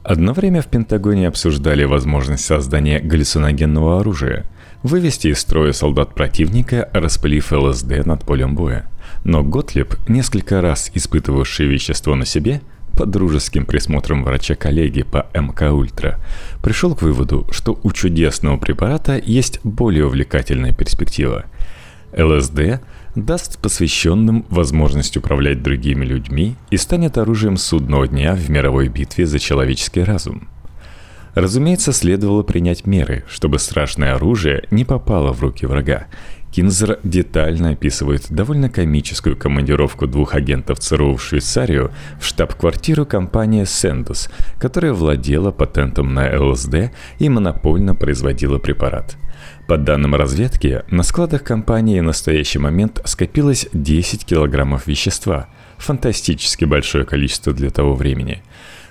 Одно 0.03 0.33
время 0.33 0.61
в 0.61 0.67
Пентагоне 0.67 1.27
обсуждали 1.27 1.83
возможность 1.83 2.45
создания 2.45 2.99
галлюциногенного 2.99 3.99
оружия, 3.99 4.45
вывести 4.81 5.27
из 5.27 5.39
строя 5.39 5.73
солдат 5.73 6.15
противника, 6.15 6.89
распылив 6.93 7.51
ЛСД 7.51 8.05
над 8.05 8.23
полем 8.23 8.55
боя. 8.55 8.89
Но 9.23 9.43
Готлиб, 9.43 9.95
несколько 10.07 10.61
раз 10.61 10.89
испытывавший 10.93 11.67
вещество 11.67 12.15
на 12.15 12.25
себе, 12.25 12.61
под 12.93 13.11
дружеским 13.11 13.65
присмотром 13.65 14.23
врача-коллеги 14.23 15.03
по 15.03 15.27
МК 15.33 15.71
Ультра, 15.71 16.19
пришел 16.61 16.95
к 16.95 17.01
выводу, 17.01 17.47
что 17.51 17.79
у 17.83 17.91
чудесного 17.91 18.57
препарата 18.57 19.17
есть 19.17 19.59
более 19.63 20.05
увлекательная 20.05 20.73
перспектива. 20.73 21.45
ЛСД 22.17 22.81
даст 23.15 23.59
посвященным 23.59 24.45
возможность 24.49 25.17
управлять 25.17 25.61
другими 25.61 26.05
людьми 26.05 26.55
и 26.69 26.77
станет 26.77 27.17
оружием 27.17 27.57
судного 27.57 28.07
дня 28.07 28.35
в 28.35 28.49
мировой 28.49 28.87
битве 28.87 29.25
за 29.25 29.39
человеческий 29.39 30.03
разум. 30.03 30.47
Разумеется, 31.35 31.93
следовало 31.93 32.43
принять 32.43 32.85
меры, 32.85 33.23
чтобы 33.27 33.59
страшное 33.59 34.15
оружие 34.15 34.63
не 34.71 34.83
попало 34.83 35.31
в 35.31 35.41
руки 35.41 35.65
врага. 35.65 36.07
Кинзер 36.51 36.99
детально 37.03 37.71
описывает 37.71 38.25
довольно 38.31 38.69
комическую 38.69 39.37
командировку 39.37 40.07
двух 40.07 40.33
агентов 40.33 40.79
ЦРУ 40.79 41.17
в 41.17 41.23
Швейцарию 41.23 41.91
в 42.19 42.25
штаб-квартиру 42.25 43.05
компании 43.05 43.63
Sendus, 43.63 44.31
которая 44.57 44.93
владела 44.93 45.51
патентом 45.51 46.15
на 46.15 46.41
ЛСД 46.41 46.91
и 47.19 47.29
монопольно 47.29 47.93
производила 47.93 48.57
препарат– 48.57 49.15
по 49.69 49.77
данным 49.77 50.15
разведки, 50.15 50.81
на 50.89 51.03
складах 51.03 51.43
компании 51.43 51.99
в 51.99 52.03
настоящий 52.03 52.57
момент 52.57 53.03
скопилось 53.05 53.67
10 53.71 54.25
килограммов 54.25 54.87
вещества. 54.87 55.47
Фантастически 55.77 56.65
большое 56.65 57.05
количество 57.05 57.53
для 57.53 57.69
того 57.69 57.93
времени. 57.93 58.41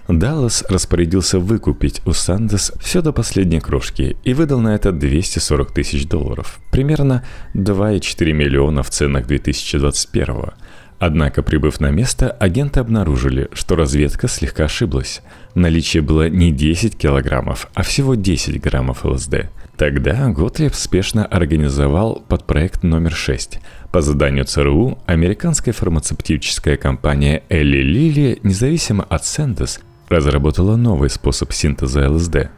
Даллас 0.06 0.64
распорядился 0.68 1.40
выкупить 1.40 2.00
у 2.06 2.12
Сандес 2.12 2.70
все 2.80 3.02
до 3.02 3.12
последней 3.12 3.58
крошки 3.58 4.16
и 4.22 4.34
выдал 4.34 4.60
на 4.60 4.72
это 4.76 4.92
240 4.92 5.72
тысяч 5.72 6.06
долларов, 6.06 6.60
примерно 6.70 7.24
2,4 7.54 8.32
миллиона 8.32 8.84
в 8.84 8.90
ценах 8.90 9.26
2021 9.26 10.52
Однако, 11.00 11.42
прибыв 11.42 11.80
на 11.80 11.90
место, 11.90 12.30
агенты 12.30 12.78
обнаружили, 12.78 13.48
что 13.52 13.74
разведка 13.74 14.28
слегка 14.28 14.66
ошиблась. 14.66 15.22
Наличие 15.56 16.02
было 16.02 16.28
не 16.28 16.52
10 16.52 16.96
килограммов, 16.96 17.68
а 17.74 17.82
всего 17.82 18.14
10 18.14 18.60
граммов 18.60 19.04
ЛСД. 19.04 19.48
Тогда 19.78 20.28
Готлеб 20.30 20.74
спешно 20.74 21.24
организовал 21.24 22.20
подпроект 22.28 22.82
номер 22.82 23.12
6. 23.12 23.60
По 23.92 24.00
заданию 24.02 24.44
ЦРУ, 24.44 24.98
американская 25.06 25.72
фармацевтическая 25.72 26.76
компания 26.76 27.44
Элли 27.48 27.82
Лили, 27.82 28.40
независимо 28.42 29.04
от 29.04 29.24
Сендес, 29.24 29.78
разработала 30.08 30.74
новый 30.74 31.08
способ 31.10 31.52
синтеза 31.52 32.10
ЛСД. 32.10 32.50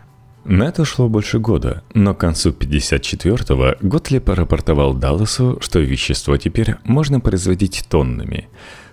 На 0.46 0.62
это 0.64 0.80
ушло 0.80 1.10
больше 1.10 1.38
года, 1.38 1.82
но 1.92 2.14
к 2.14 2.20
концу 2.20 2.52
54-го 2.52 3.86
Готлеб 3.86 4.26
рапортовал 4.30 4.94
Далласу, 4.94 5.58
что 5.60 5.78
вещество 5.78 6.38
теперь 6.38 6.76
можно 6.84 7.20
производить 7.20 7.84
тоннами. 7.90 8.48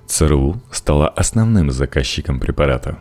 ЦРУ 0.05 0.61
стала 0.69 1.07
основным 1.07 1.71
заказчиком 1.71 2.41
препарата. 2.41 2.97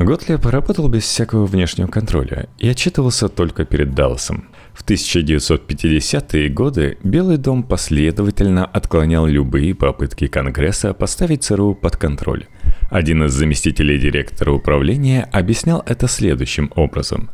Готлеб 0.00 0.46
работал 0.46 0.88
без 0.88 1.02
всякого 1.02 1.44
внешнего 1.44 1.86
контроля 1.86 2.48
и 2.56 2.66
отчитывался 2.66 3.28
только 3.28 3.66
перед 3.66 3.94
Далласом. 3.94 4.48
В 4.72 4.82
1950-е 4.82 6.48
годы 6.48 6.96
Белый 7.04 7.36
дом 7.36 7.62
последовательно 7.62 8.64
отклонял 8.64 9.26
любые 9.26 9.74
попытки 9.74 10.26
Конгресса 10.26 10.94
поставить 10.94 11.44
ЦРУ 11.44 11.74
под 11.74 11.98
контроль. 11.98 12.46
Один 12.88 13.24
из 13.24 13.34
заместителей 13.34 13.98
директора 13.98 14.52
управления 14.52 15.28
объяснял 15.32 15.82
это 15.84 16.08
следующим 16.08 16.72
образом. 16.76 17.28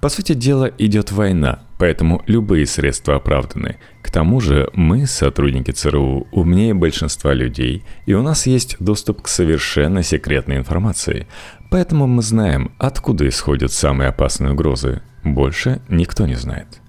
По 0.00 0.08
сути 0.08 0.32
дела, 0.32 0.70
идет 0.78 1.10
война, 1.10 1.64
поэтому 1.76 2.22
любые 2.26 2.66
средства 2.66 3.16
оправданы. 3.16 3.78
К 4.00 4.12
тому 4.12 4.40
же 4.40 4.70
мы, 4.74 5.06
сотрудники 5.06 5.72
ЦРУ, 5.72 6.28
умнее 6.30 6.72
большинства 6.72 7.34
людей, 7.34 7.82
и 8.06 8.14
у 8.14 8.22
нас 8.22 8.46
есть 8.46 8.76
доступ 8.78 9.22
к 9.22 9.28
совершенно 9.28 10.04
секретной 10.04 10.58
информации. 10.58 11.26
Поэтому 11.70 12.06
мы 12.06 12.22
знаем, 12.22 12.72
откуда 12.78 13.28
исходят 13.28 13.72
самые 13.72 14.08
опасные 14.08 14.52
угрозы. 14.52 15.02
Больше 15.22 15.80
никто 15.88 16.26
не 16.26 16.34
знает. 16.34 16.80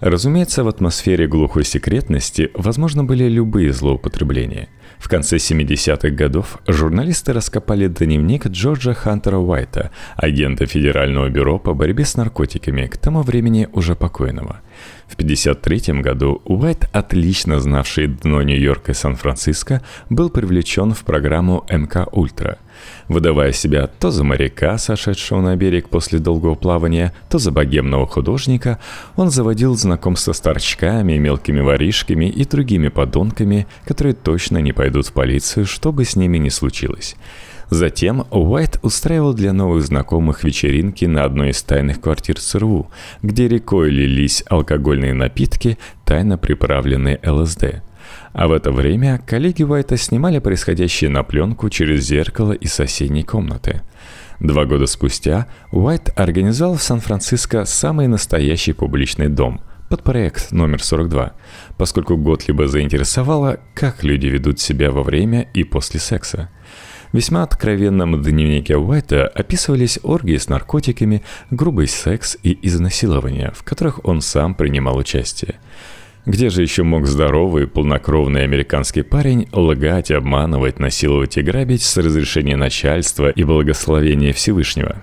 Разумеется, 0.00 0.62
в 0.62 0.68
атмосфере 0.68 1.26
глухой 1.26 1.64
секретности 1.64 2.50
возможно 2.54 3.04
были 3.04 3.28
любые 3.28 3.72
злоупотребления. 3.72 4.68
В 4.98 5.08
конце 5.08 5.36
70-х 5.36 6.10
годов 6.10 6.58
журналисты 6.66 7.32
раскопали 7.32 7.88
дневник 7.88 8.46
Джорджа 8.46 8.94
Хантера 8.94 9.38
Уайта, 9.38 9.90
агента 10.16 10.66
Федерального 10.66 11.28
бюро 11.28 11.58
по 11.58 11.74
борьбе 11.74 12.04
с 12.04 12.16
наркотиками, 12.16 12.86
к 12.86 12.96
тому 12.96 13.22
времени 13.22 13.68
уже 13.72 13.94
покойного. 13.94 14.60
В 15.06 15.14
1953 15.14 16.00
году 16.02 16.42
Уайт, 16.44 16.88
отлично 16.92 17.60
знавший 17.60 18.08
дно 18.08 18.42
Нью-Йорка 18.42 18.92
и 18.92 18.94
Сан-Франциско, 18.94 19.82
был 20.10 20.30
привлечен 20.30 20.92
в 20.92 21.02
программу 21.04 21.64
МК 21.70 22.06
«Ультра», 22.12 22.58
выдавая 23.08 23.52
себя 23.52 23.86
то 23.86 24.10
за 24.10 24.22
моряка, 24.22 24.76
сошедшего 24.78 25.40
на 25.40 25.56
берег 25.56 25.88
после 25.88 26.18
долгого 26.18 26.54
плавания, 26.54 27.14
то 27.30 27.38
за 27.38 27.50
богемного 27.50 28.06
художника, 28.06 28.78
он 29.16 29.30
заводил 29.30 29.76
знакомства 29.76 30.32
с 30.32 30.40
торчками, 30.40 31.16
мелкими 31.16 31.60
воришками 31.60 32.26
и 32.26 32.44
другими 32.44 32.88
подонками, 32.88 33.66
которые 33.86 34.14
точно 34.14 34.58
не 34.58 34.72
пойдут 34.72 35.06
в 35.06 35.12
полицию, 35.12 35.66
что 35.66 35.90
бы 35.90 36.04
с 36.04 36.16
ними 36.16 36.38
ни 36.38 36.50
случилось. 36.50 37.16
Затем 37.70 38.26
Уайт 38.30 38.78
устраивал 38.82 39.34
для 39.34 39.52
новых 39.52 39.84
знакомых 39.84 40.42
вечеринки 40.42 41.04
на 41.04 41.24
одной 41.24 41.50
из 41.50 41.62
тайных 41.62 42.00
квартир 42.00 42.40
ЦРУ, 42.40 42.90
где 43.22 43.46
рекой 43.46 43.90
лились 43.90 44.42
алкогольные 44.48 45.12
напитки, 45.12 45.78
тайно 46.06 46.38
приправленные 46.38 47.20
ЛСД. 47.22 47.82
А 48.32 48.48
в 48.48 48.52
это 48.52 48.72
время 48.72 49.20
коллеги 49.26 49.64
Уайта 49.64 49.98
снимали 49.98 50.38
происходящее 50.38 51.10
на 51.10 51.22
пленку 51.22 51.68
через 51.68 52.04
зеркало 52.04 52.52
из 52.52 52.72
соседней 52.72 53.22
комнаты. 53.22 53.82
Два 54.40 54.64
года 54.64 54.86
спустя 54.86 55.48
Уайт 55.70 56.10
организовал 56.18 56.76
в 56.76 56.82
Сан-Франциско 56.82 57.66
самый 57.66 58.06
настоящий 58.06 58.72
публичный 58.72 59.28
дом 59.28 59.60
под 59.90 60.02
проект 60.02 60.52
номер 60.52 60.82
42, 60.82 61.32
поскольку 61.76 62.16
Готлиба 62.16 62.68
заинтересовало, 62.68 63.58
как 63.74 64.04
люди 64.04 64.26
ведут 64.26 64.60
себя 64.60 64.90
во 64.90 65.02
время 65.02 65.48
и 65.54 65.64
после 65.64 65.98
секса. 65.98 66.50
Весьма 67.12 67.42
откровенном 67.42 68.22
дневнике 68.22 68.76
Уайта 68.76 69.26
описывались 69.26 69.98
оргии 70.02 70.36
с 70.36 70.48
наркотиками, 70.48 71.22
грубый 71.50 71.88
секс 71.88 72.36
и 72.42 72.58
изнасилования, 72.62 73.52
в 73.54 73.62
которых 73.62 74.04
он 74.04 74.20
сам 74.20 74.54
принимал 74.54 74.98
участие. 74.98 75.56
Где 76.26 76.50
же 76.50 76.60
еще 76.60 76.82
мог 76.82 77.06
здоровый, 77.06 77.66
полнокровный 77.66 78.44
американский 78.44 79.00
парень 79.00 79.48
лгать, 79.52 80.10
обманывать, 80.10 80.78
насиловать 80.78 81.38
и 81.38 81.42
грабить 81.42 81.82
с 81.82 81.96
разрешения 81.96 82.56
начальства 82.56 83.30
и 83.30 83.44
благословения 83.44 84.34
Всевышнего? 84.34 84.96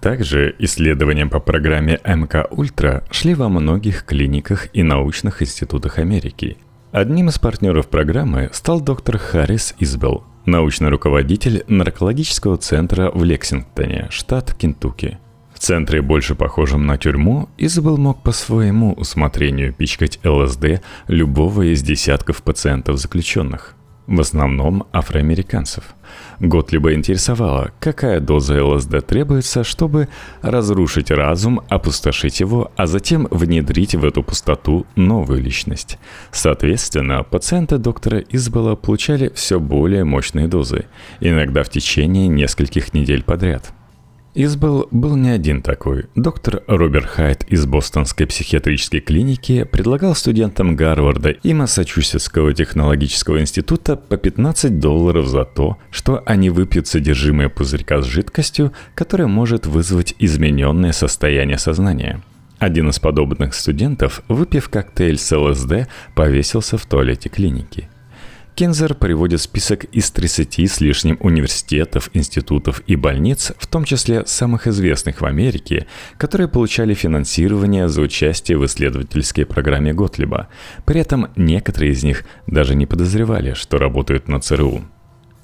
Также 0.00 0.54
исследования 0.60 1.26
по 1.26 1.40
программе 1.40 1.98
МК 2.04 2.46
Ультра 2.50 3.02
шли 3.10 3.34
во 3.34 3.48
многих 3.48 4.04
клиниках 4.04 4.68
и 4.72 4.84
научных 4.84 5.42
институтах 5.42 5.98
Америки. 5.98 6.56
Одним 6.92 7.28
из 7.28 7.38
партнеров 7.40 7.88
программы 7.88 8.48
стал 8.52 8.80
доктор 8.80 9.18
Харрис 9.18 9.74
Избелл, 9.80 10.24
научный 10.44 10.88
руководитель 10.88 11.64
наркологического 11.68 12.56
центра 12.56 13.10
в 13.12 13.24
Лексингтоне, 13.24 14.08
штат 14.10 14.54
Кентукки– 14.54 15.18
центре, 15.60 16.02
больше 16.02 16.34
похожем 16.34 16.86
на 16.86 16.96
тюрьму, 16.96 17.48
Изабел 17.58 17.98
мог 17.98 18.22
по 18.22 18.32
своему 18.32 18.92
усмотрению 18.94 19.72
пичкать 19.72 20.18
ЛСД 20.24 20.82
любого 21.06 21.72
из 21.72 21.82
десятков 21.82 22.42
пациентов 22.42 22.98
заключенных, 22.98 23.76
в 24.06 24.20
основном 24.20 24.84
афроамериканцев. 24.92 25.94
Готлиба 26.40 26.94
интересовало, 26.94 27.70
какая 27.80 28.20
доза 28.20 28.64
ЛСД 28.64 29.06
требуется, 29.06 29.62
чтобы 29.62 30.08
разрушить 30.42 31.10
разум, 31.10 31.60
опустошить 31.68 32.40
его, 32.40 32.72
а 32.76 32.86
затем 32.86 33.28
внедрить 33.30 33.94
в 33.94 34.04
эту 34.04 34.22
пустоту 34.22 34.86
новую 34.96 35.42
личность. 35.42 35.98
Соответственно, 36.32 37.22
пациенты 37.22 37.78
доктора 37.78 38.18
Избела 38.30 38.74
получали 38.74 39.30
все 39.34 39.60
более 39.60 40.04
мощные 40.04 40.48
дозы, 40.48 40.86
иногда 41.20 41.62
в 41.62 41.68
течение 41.68 42.28
нескольких 42.28 42.94
недель 42.94 43.22
подряд– 43.22 43.72
Избел 44.32 44.86
был 44.92 45.16
не 45.16 45.30
один 45.30 45.60
такой. 45.60 46.06
Доктор 46.14 46.62
Роберт 46.68 47.06
Хайт 47.06 47.44
из 47.48 47.66
Бостонской 47.66 48.28
психиатрической 48.28 49.00
клиники 49.00 49.64
предлагал 49.64 50.14
студентам 50.14 50.76
Гарварда 50.76 51.30
и 51.30 51.52
Массачусетского 51.52 52.54
технологического 52.54 53.40
института 53.40 53.96
по 53.96 54.16
15 54.16 54.78
долларов 54.78 55.26
за 55.26 55.44
то, 55.44 55.78
что 55.90 56.22
они 56.26 56.48
выпьют 56.48 56.86
содержимое 56.86 57.48
пузырька 57.48 58.02
с 58.02 58.06
жидкостью, 58.06 58.72
которая 58.94 59.26
может 59.26 59.66
вызвать 59.66 60.14
измененное 60.20 60.92
состояние 60.92 61.58
сознания. 61.58 62.22
Один 62.60 62.90
из 62.90 63.00
подобных 63.00 63.52
студентов, 63.52 64.22
выпив 64.28 64.68
коктейль 64.68 65.18
с 65.18 65.36
ЛСД, 65.36 65.88
повесился 66.14 66.78
в 66.78 66.86
туалете 66.86 67.28
клиники– 67.30 67.88
Кинзер 68.60 68.92
приводит 68.94 69.40
список 69.40 69.84
из 69.84 70.10
30 70.10 70.70
с 70.70 70.82
лишним 70.82 71.16
университетов, 71.20 72.10
институтов 72.12 72.82
и 72.86 72.94
больниц, 72.94 73.52
в 73.56 73.66
том 73.66 73.84
числе 73.84 74.26
самых 74.26 74.66
известных 74.66 75.22
в 75.22 75.24
Америке, 75.24 75.86
которые 76.18 76.46
получали 76.46 76.92
финансирование 76.92 77.88
за 77.88 78.02
участие 78.02 78.58
в 78.58 78.66
исследовательской 78.66 79.46
программе 79.46 79.94
Готлиба. 79.94 80.48
При 80.84 81.00
этом 81.00 81.28
некоторые 81.36 81.92
из 81.92 82.02
них 82.02 82.24
даже 82.46 82.74
не 82.74 82.84
подозревали, 82.84 83.54
что 83.54 83.78
работают 83.78 84.28
на 84.28 84.40
ЦРУ. 84.40 84.82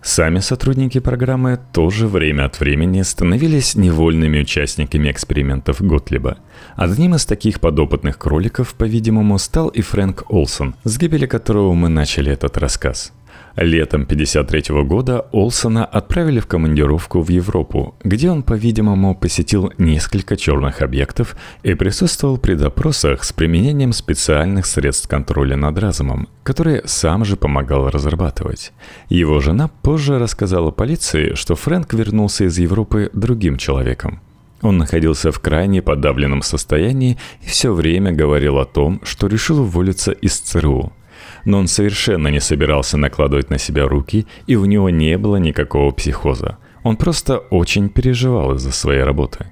Сами 0.02 0.40
сотрудники 0.40 1.00
программы 1.00 1.58
тоже 1.72 2.06
время 2.08 2.44
от 2.44 2.60
времени 2.60 3.00
становились 3.00 3.76
невольными 3.76 4.40
участниками 4.40 5.10
экспериментов 5.10 5.80
Готлиба. 5.80 6.36
Одним 6.76 7.14
из 7.14 7.26
таких 7.26 7.60
подопытных 7.60 8.18
кроликов, 8.18 8.74
по-видимому, 8.74 9.38
стал 9.38 9.68
и 9.68 9.80
Фрэнк 9.80 10.24
Олсон, 10.28 10.74
с 10.84 10.98
гибели 10.98 11.26
которого 11.26 11.72
мы 11.74 11.88
начали 11.88 12.32
этот 12.32 12.56
рассказ– 12.58 13.12
Летом 13.56 14.02
1953 14.02 14.82
года 14.84 15.26
Олсона 15.32 15.86
отправили 15.86 16.40
в 16.40 16.46
командировку 16.46 17.22
в 17.22 17.30
Европу, 17.30 17.94
где 18.04 18.30
он, 18.30 18.42
по-видимому, 18.42 19.14
посетил 19.14 19.72
несколько 19.78 20.36
черных 20.36 20.82
объектов 20.82 21.36
и 21.62 21.72
присутствовал 21.72 22.36
при 22.36 22.52
допросах 22.52 23.24
с 23.24 23.32
применением 23.32 23.94
специальных 23.94 24.66
средств 24.66 25.08
контроля 25.08 25.56
над 25.56 25.78
разумом, 25.78 26.28
которые 26.42 26.82
сам 26.84 27.24
же 27.24 27.36
помогал 27.36 27.88
разрабатывать. 27.88 28.72
Его 29.08 29.40
жена 29.40 29.68
позже 29.68 30.18
рассказала 30.18 30.70
полиции, 30.70 31.32
что 31.34 31.54
Фрэнк 31.54 31.94
вернулся 31.94 32.44
из 32.44 32.58
Европы 32.58 33.10
другим 33.14 33.56
человеком. 33.56 34.20
Он 34.62 34.78
находился 34.78 35.30
в 35.30 35.40
крайне 35.40 35.82
подавленном 35.82 36.42
состоянии 36.42 37.18
и 37.42 37.46
все 37.46 37.72
время 37.72 38.12
говорил 38.12 38.58
о 38.58 38.64
том, 38.64 39.00
что 39.04 39.26
решил 39.26 39.60
уволиться 39.60 40.12
из 40.12 40.38
ЦРУ– 40.38 40.92
но 41.44 41.58
он 41.58 41.68
совершенно 41.68 42.28
не 42.28 42.40
собирался 42.40 42.96
накладывать 42.96 43.50
на 43.50 43.58
себя 43.58 43.86
руки, 43.86 44.26
и 44.46 44.56
у 44.56 44.64
него 44.64 44.90
не 44.90 45.16
было 45.16 45.36
никакого 45.36 45.92
психоза. 45.92 46.58
Он 46.82 46.96
просто 46.96 47.38
очень 47.38 47.88
переживал 47.88 48.54
из-за 48.54 48.72
своей 48.72 49.02
работы. 49.02 49.46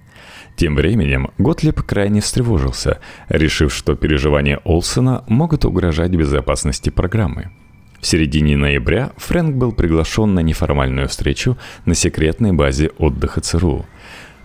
Тем 0.56 0.76
временем 0.76 1.30
Готлиб 1.38 1.82
крайне 1.82 2.20
встревожился, 2.20 3.00
решив, 3.28 3.72
что 3.72 3.96
переживания 3.96 4.60
Олсона 4.64 5.24
могут 5.26 5.64
угрожать 5.64 6.12
безопасности 6.12 6.90
программы. 6.90 7.50
В 8.00 8.06
середине 8.06 8.56
ноября 8.56 9.12
Фрэнк 9.16 9.56
был 9.56 9.72
приглашен 9.72 10.34
на 10.34 10.40
неформальную 10.40 11.08
встречу 11.08 11.56
на 11.86 11.94
секретной 11.94 12.52
базе 12.52 12.90
отдыха 12.98 13.40
ЦРУ. 13.40 13.86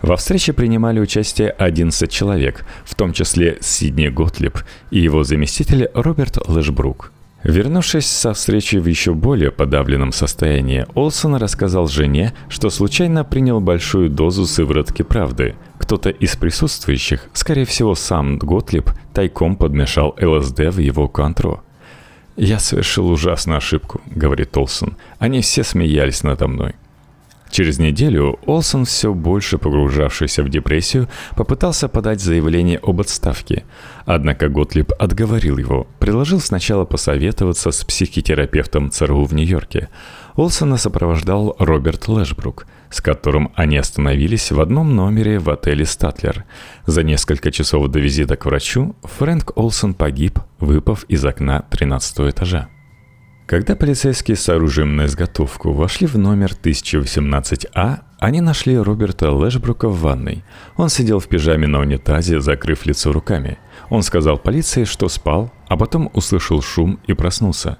Во 0.02 0.16
встрече 0.16 0.52
принимали 0.52 1.00
участие 1.00 1.50
11 1.50 2.10
человек, 2.10 2.64
в 2.84 2.94
том 2.94 3.12
числе 3.12 3.58
Сидни 3.60 4.08
Готлиб 4.08 4.58
и 4.90 5.00
его 5.00 5.24
заместитель 5.24 5.90
Роберт 5.94 6.38
Лэшбрук– 6.48 7.12
Вернувшись 7.42 8.06
со 8.06 8.34
встречи 8.34 8.76
в 8.76 8.86
еще 8.86 9.14
более 9.14 9.50
подавленном 9.50 10.12
состоянии, 10.12 10.86
Олсон 10.94 11.36
рассказал 11.36 11.88
жене, 11.88 12.34
что 12.50 12.68
случайно 12.68 13.24
принял 13.24 13.60
большую 13.60 14.10
дозу 14.10 14.44
сыворотки 14.44 15.02
правды. 15.02 15.54
Кто-то 15.78 16.10
из 16.10 16.36
присутствующих, 16.36 17.28
скорее 17.32 17.64
всего 17.64 17.94
сам 17.94 18.38
Готлиб, 18.38 18.90
тайком 19.14 19.56
подмешал 19.56 20.14
ЛСД 20.20 20.60
в 20.70 20.78
его 20.78 21.08
контро. 21.08 21.62
«Я 22.36 22.58
совершил 22.58 23.10
ужасную 23.10 23.56
ошибку»,— 23.56 24.02
говорит 24.06 24.56
Олсон. 24.56 24.96
«Они 25.18 25.40
все 25.40 25.64
смеялись 25.64 26.22
надо 26.22 26.46
мной». 26.46 26.74
Через 27.50 27.80
неделю 27.80 28.38
Олсон, 28.46 28.84
все 28.84 29.12
больше 29.12 29.58
погружавшийся 29.58 30.44
в 30.44 30.48
депрессию, 30.48 31.08
попытался 31.36 31.88
подать 31.88 32.20
заявление 32.20 32.78
об 32.80 33.00
отставке. 33.00 33.64
Однако 34.06 34.48
Готлиб 34.48 34.92
отговорил 34.98 35.58
его, 35.58 35.88
предложил 35.98 36.40
сначала 36.40 36.84
посоветоваться 36.84 37.72
с 37.72 37.84
психотерапевтом 37.84 38.90
ЦРУ 38.90 39.24
в 39.24 39.34
Нью-Йорке. 39.34 39.88
Олсона 40.36 40.76
сопровождал 40.76 41.56
Роберт 41.58 42.06
Лэшбрук, 42.06 42.66
с 42.88 43.00
которым 43.00 43.52
они 43.56 43.78
остановились 43.78 44.52
в 44.52 44.60
одном 44.60 44.94
номере 44.94 45.40
в 45.40 45.50
отеле 45.50 45.84
«Статлер». 45.84 46.44
За 46.86 47.02
несколько 47.02 47.50
часов 47.50 47.88
до 47.88 47.98
визита 47.98 48.36
к 48.36 48.46
врачу 48.46 48.94
Фрэнк 49.02 49.56
Олсон 49.56 49.94
погиб, 49.94 50.38
выпав 50.60 51.04
из 51.04 51.24
окна 51.24 51.64
13 51.70 52.30
этажа. 52.30 52.68
Когда 53.50 53.74
полицейские 53.74 54.36
с 54.36 54.48
оружием 54.48 54.94
на 54.94 55.06
изготовку 55.06 55.72
вошли 55.72 56.06
в 56.06 56.16
номер 56.16 56.52
1018А, 56.52 57.98
они 58.20 58.40
нашли 58.40 58.78
Роберта 58.78 59.32
Лэшбрука 59.32 59.88
в 59.88 60.02
ванной. 60.02 60.44
Он 60.76 60.88
сидел 60.88 61.18
в 61.18 61.26
пижаме 61.26 61.66
на 61.66 61.80
унитазе, 61.80 62.38
закрыв 62.38 62.86
лицо 62.86 63.10
руками. 63.10 63.58
Он 63.88 64.04
сказал 64.04 64.38
полиции, 64.38 64.84
что 64.84 65.08
спал, 65.08 65.52
а 65.66 65.76
потом 65.76 66.12
услышал 66.14 66.62
шум 66.62 67.00
и 67.08 67.12
проснулся. 67.12 67.78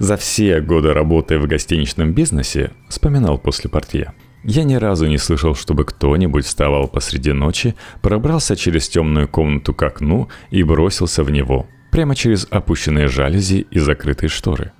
«За 0.00 0.16
все 0.16 0.60
годы 0.60 0.92
работы 0.92 1.38
в 1.38 1.46
гостиничном 1.46 2.12
бизнесе»,— 2.12 2.72
вспоминал 2.88 3.38
после 3.38 3.70
портье, 3.70 4.14
я 4.42 4.64
ни 4.64 4.74
разу 4.74 5.06
не 5.06 5.18
слышал, 5.18 5.54
чтобы 5.54 5.84
кто-нибудь 5.84 6.44
вставал 6.44 6.88
посреди 6.88 7.32
ночи, 7.32 7.76
пробрался 8.02 8.56
через 8.56 8.88
темную 8.88 9.28
комнату 9.28 9.74
к 9.74 9.82
окну 9.84 10.28
и 10.50 10.64
бросился 10.64 11.22
в 11.22 11.30
него, 11.30 11.68
прямо 11.92 12.16
через 12.16 12.48
опущенные 12.50 13.06
жалюзи 13.06 13.64
и 13.70 13.78
закрытые 13.78 14.28
шторы. 14.28 14.72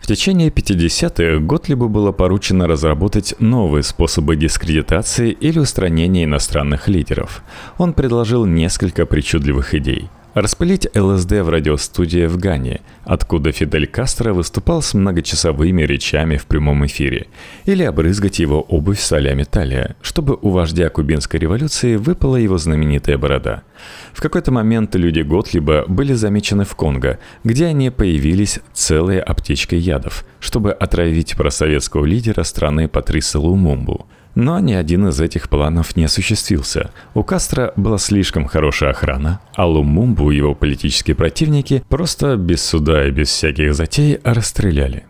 В 0.00 0.06
течение 0.06 0.48
50-х 0.48 1.44
Готлибу 1.44 1.88
было 1.88 2.10
поручено 2.10 2.66
разработать 2.66 3.34
новые 3.38 3.82
способы 3.82 4.36
дискредитации 4.36 5.30
или 5.30 5.58
устранения 5.58 6.24
иностранных 6.24 6.88
лидеров. 6.88 7.42
Он 7.78 7.92
предложил 7.92 8.46
несколько 8.46 9.06
причудливых 9.06 9.74
идей– 9.74 10.08
Распылить 10.34 10.86
ЛСД 10.96 11.32
в 11.32 11.48
радиостудии 11.48 12.26
в 12.26 12.36
Гане, 12.36 12.82
откуда 13.02 13.50
Фидель 13.50 13.88
Кастро 13.88 14.32
выступал 14.32 14.80
с 14.80 14.94
многочасовыми 14.94 15.82
речами 15.82 16.36
в 16.36 16.46
прямом 16.46 16.86
эфире, 16.86 17.26
или 17.64 17.82
обрызгать 17.82 18.38
его 18.38 18.60
обувь 18.60 19.00
солями 19.00 19.42
талия, 19.42 19.96
чтобы 20.02 20.38
у 20.40 20.50
вождя 20.50 20.88
кубинской 20.88 21.40
революции 21.40 21.96
выпала 21.96 22.36
его 22.36 22.58
знаменитая 22.58 23.18
борода. 23.18 23.64
В 24.12 24.20
какой-то 24.22 24.52
момент 24.52 24.94
люди 24.94 25.20
Готлиба 25.20 25.84
были 25.88 26.12
замечены 26.12 26.64
в 26.64 26.76
Конго, 26.76 27.18
где 27.42 27.66
они 27.66 27.90
появились 27.90 28.60
целой 28.72 29.18
аптечкой 29.18 29.80
ядов, 29.80 30.24
чтобы 30.38 30.70
отравить 30.70 31.34
просоветского 31.34 32.04
лидера 32.04 32.44
страны 32.44 32.86
Патриса 32.86 33.40
Лумумбу– 33.40 34.06
но 34.34 34.58
ни 34.60 34.72
один 34.72 35.08
из 35.08 35.20
этих 35.20 35.48
планов 35.48 35.96
не 35.96 36.04
осуществился. 36.04 36.90
У 37.14 37.22
Кастро 37.22 37.72
была 37.76 37.98
слишком 37.98 38.46
хорошая 38.46 38.90
охрана, 38.90 39.40
а 39.54 39.66
Лумумбу 39.66 40.30
и 40.30 40.36
его 40.36 40.54
политические 40.54 41.14
противники 41.14 41.82
просто 41.88 42.36
без 42.36 42.62
суда 42.62 43.06
и 43.06 43.10
без 43.10 43.28
всяких 43.28 43.74
затей 43.74 44.18
расстреляли. 44.24 45.04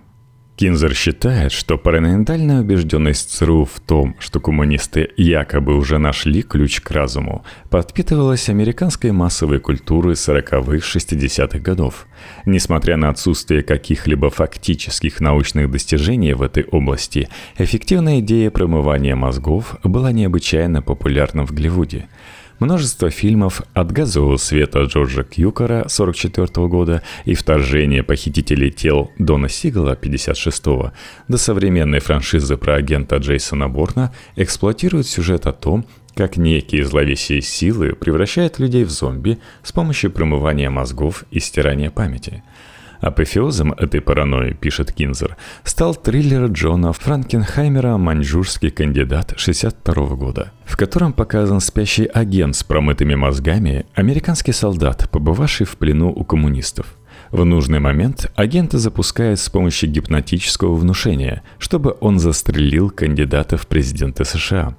Кинзер 0.61 0.95
считает, 0.95 1.53
что 1.53 1.79
параноидальная 1.79 2.61
убежденность 2.61 3.31
ЦРУ 3.31 3.65
в 3.65 3.81
том, 3.81 4.15
что 4.19 4.41
коммунисты 4.41 5.09
якобы 5.17 5.75
уже 5.75 5.97
нашли 5.97 6.43
ключ 6.43 6.83
к 6.83 6.91
разуму, 6.91 7.47
подпитывалась 7.71 8.51
американской 8.51 9.11
массовой 9.11 9.59
культурой 9.59 10.17
40-х 10.17 10.99
60-х 10.99 11.59
годов. 11.61 12.07
Несмотря 12.47 12.97
на 12.97 13.09
отсутствие 13.09 13.63
каких-либо 13.63 14.31
фактических 14.31 15.21
научных 15.21 15.71
достижений 15.71 16.35
в 16.35 16.43
этой 16.43 16.65
области, 16.65 17.29
эффективная 17.59 18.21
идея 18.21 18.51
промывания 18.51 19.17
мозгов 19.17 19.77
была 19.85 20.13
необычайно 20.13 20.83
популярна 20.83 21.45
в 21.47 21.53
Голливуде– 21.53 22.09
Множество 22.61 23.09
фильмов 23.09 23.63
от 23.73 23.91
«Газового 23.91 24.37
света» 24.37 24.83
Джорджа 24.83 25.23
Кьюкера 25.23 25.81
1944 25.81 26.69
года 26.69 27.03
и 27.25 27.35
«Вторжение 27.35 28.03
похитителей 28.03 28.71
тел» 28.71 29.11
Дона 29.19 29.49
Сигала 29.49 29.93
1956 29.93 30.93
до 31.27 31.39
современной 31.39 32.01
франшизы 32.01 32.59
про 32.59 32.75
агента 32.75 33.17
Джейсона 33.17 33.71
Борна 33.71 34.13
эксплуатируют 34.37 35.07
сюжет 35.07 35.47
о 35.47 35.53
том, 35.53 35.87
как 36.21 36.37
некие 36.37 36.85
зловещие 36.85 37.41
силы 37.41 37.95
превращают 37.95 38.59
людей 38.59 38.85
в 38.85 38.91
зомби 38.91 39.39
с 39.63 39.73
помощью 39.73 40.11
промывания 40.11 40.69
мозгов 40.69 41.25
и 41.31 41.41
стирания 41.41 41.91
памяти– 41.91 42.43
Апофеозом 43.01 43.73
этой 43.73 44.03
паранойи, 44.03 44.53
пишет 44.53 44.93
Кинзер, 44.93 45.39
стал 45.65 45.95
триллер 45.95 46.49
Джона 46.49 46.93
Франкенхаймера 46.93 47.97
«Маньчжурский 47.97 48.71
кандидат» 48.71 49.33
62 49.39 50.17
года, 50.17 50.53
в 50.67 50.77
котором 50.77 51.15
показан 51.15 51.61
спящий 51.61 52.05
агент 52.05 52.55
с 52.55 52.63
промытыми 52.63 53.15
мозгами, 53.15 53.87
американский 53.95 54.53
солдат, 54.53 55.09
побывавший 55.11 55.65
в 55.65 55.79
плену 55.79 56.13
у 56.15 56.25
коммунистов. 56.25 56.95
В 57.31 57.45
нужный 57.47 57.79
момент 57.79 58.31
агента 58.35 58.79
запускает 58.79 59.39
с 59.41 59.49
помощью 59.49 59.89
гипнотического 59.89 60.75
внушения, 60.75 61.43
чтобы 61.59 61.97
он 62.01 62.19
застрелил 62.19 62.91
кандидата 62.91 63.57
в 63.57 63.67
президенты 63.67 64.27
США. 64.27 64.75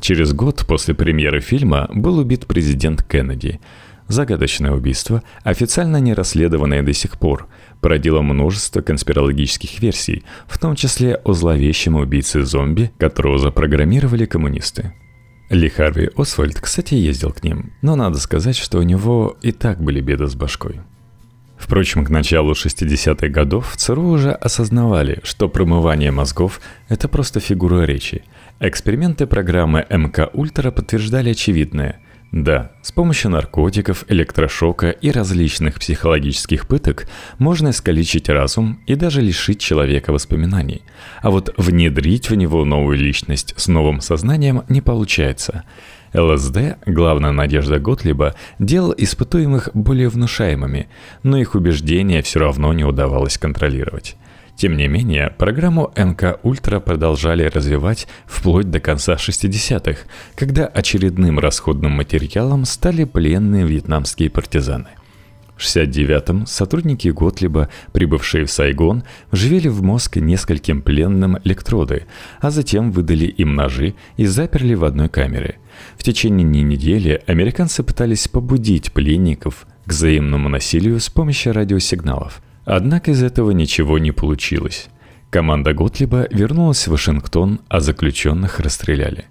Через 0.00 0.32
год 0.32 0.64
после 0.66 0.94
премьеры 0.94 1.40
фильма 1.40 1.88
был 1.92 2.18
убит 2.18 2.46
президент 2.46 3.02
Кеннеди– 3.02 3.60
Загадочное 4.12 4.72
убийство, 4.72 5.22
официально 5.42 5.96
не 5.96 6.12
расследованное 6.12 6.82
до 6.82 6.92
сих 6.92 7.18
пор, 7.18 7.48
породило 7.80 8.20
множество 8.20 8.82
конспирологических 8.82 9.80
версий, 9.80 10.24
в 10.46 10.58
том 10.58 10.76
числе 10.76 11.14
о 11.24 11.32
зловещем 11.32 11.96
убийце 11.96 12.42
зомби, 12.42 12.92
которого 12.98 13.38
запрограммировали 13.38 14.26
коммунисты. 14.26 14.92
Ли 15.48 15.68
Харви 15.68 16.10
Освальд, 16.16 16.60
кстати, 16.60 16.94
ездил 16.94 17.32
к 17.32 17.42
ним, 17.42 17.72
но 17.80 17.96
надо 17.96 18.18
сказать, 18.18 18.56
что 18.56 18.78
у 18.78 18.82
него 18.82 19.36
и 19.40 19.50
так 19.52 19.82
были 19.82 20.02
беды 20.02 20.26
с 20.26 20.34
башкой. 20.34 20.80
Впрочем, 21.56 22.04
к 22.04 22.10
началу 22.10 22.52
60-х 22.52 23.28
годов 23.28 23.70
в 23.72 23.76
ЦРУ 23.76 24.08
уже 24.08 24.32
осознавали, 24.32 25.20
что 25.22 25.48
промывание 25.48 26.10
мозгов– 26.10 26.60
это 26.88 27.08
просто 27.08 27.38
фигура 27.38 27.84
речи. 27.84 28.24
Эксперименты 28.60 29.26
программы 29.26 29.86
МК 29.90 30.30
Ультра 30.32 30.70
подтверждали 30.70 31.30
очевидное– 31.30 32.00
да, 32.32 32.72
с 32.80 32.92
помощью 32.92 33.30
наркотиков, 33.30 34.06
электрошока 34.08 34.88
и 34.88 35.10
различных 35.10 35.78
психологических 35.78 36.66
пыток 36.66 37.06
можно 37.36 37.70
искалечить 37.70 38.30
разум 38.30 38.80
и 38.86 38.94
даже 38.94 39.20
лишить 39.20 39.60
человека 39.60 40.14
воспоминаний. 40.14 40.80
А 41.20 41.30
вот 41.30 41.52
внедрить 41.58 42.30
в 42.30 42.34
него 42.34 42.64
новую 42.64 42.96
личность 42.96 43.52
с 43.58 43.68
новым 43.68 44.00
сознанием 44.00 44.62
не 44.70 44.80
получается. 44.80 45.64
ЛСД, 46.14 46.78
главная 46.86 47.32
надежда 47.32 47.78
Готлиба, 47.78 48.34
делал 48.58 48.94
испытуемых 48.96 49.68
более 49.74 50.08
внушаемыми, 50.08 50.88
но 51.22 51.36
их 51.36 51.54
убеждения 51.54 52.22
все 52.22 52.40
равно 52.40 52.72
не 52.72 52.84
удавалось 52.84 53.36
контролировать. 53.36 54.16
Тем 54.62 54.76
не 54.76 54.86
менее, 54.86 55.34
программу 55.36 55.92
МК 55.96 56.38
Ультра 56.44 56.78
продолжали 56.78 57.42
развивать 57.42 58.06
вплоть 58.26 58.70
до 58.70 58.78
конца 58.78 59.14
60-х, 59.14 60.02
когда 60.36 60.66
очередным 60.66 61.40
расходным 61.40 61.90
материалом 61.90 62.64
стали 62.64 63.02
пленные 63.02 63.66
вьетнамские 63.66 64.30
партизаны. 64.30 64.86
В 65.56 65.62
69-м 65.62 66.46
сотрудники 66.46 67.08
Готлиба, 67.08 67.70
прибывшие 67.90 68.44
в 68.44 68.52
Сайгон, 68.52 69.02
вживили 69.32 69.66
в 69.66 69.82
мозг 69.82 70.18
нескольким 70.18 70.80
пленным 70.80 71.38
электроды, 71.42 72.06
а 72.40 72.50
затем 72.50 72.92
выдали 72.92 73.26
им 73.26 73.56
ножи 73.56 73.96
и 74.16 74.26
заперли 74.26 74.74
в 74.74 74.84
одной 74.84 75.08
камере. 75.08 75.56
В 75.98 76.04
течение 76.04 76.62
недели 76.62 77.20
американцы 77.26 77.82
пытались 77.82 78.28
побудить 78.28 78.92
пленников 78.92 79.66
к 79.86 79.90
взаимному 79.90 80.48
насилию 80.48 81.00
с 81.00 81.10
помощью 81.10 81.52
радиосигналов– 81.52 82.40
Однако 82.64 83.10
из 83.10 83.22
этого 83.22 83.50
ничего 83.50 83.98
не 83.98 84.12
получилось. 84.12 84.88
Команда 85.30 85.72
Готлиба 85.72 86.28
вернулась 86.30 86.86
в 86.86 86.90
Вашингтон, 86.90 87.60
а 87.68 87.80
заключенных 87.80 88.60
расстреляли. 88.60 89.26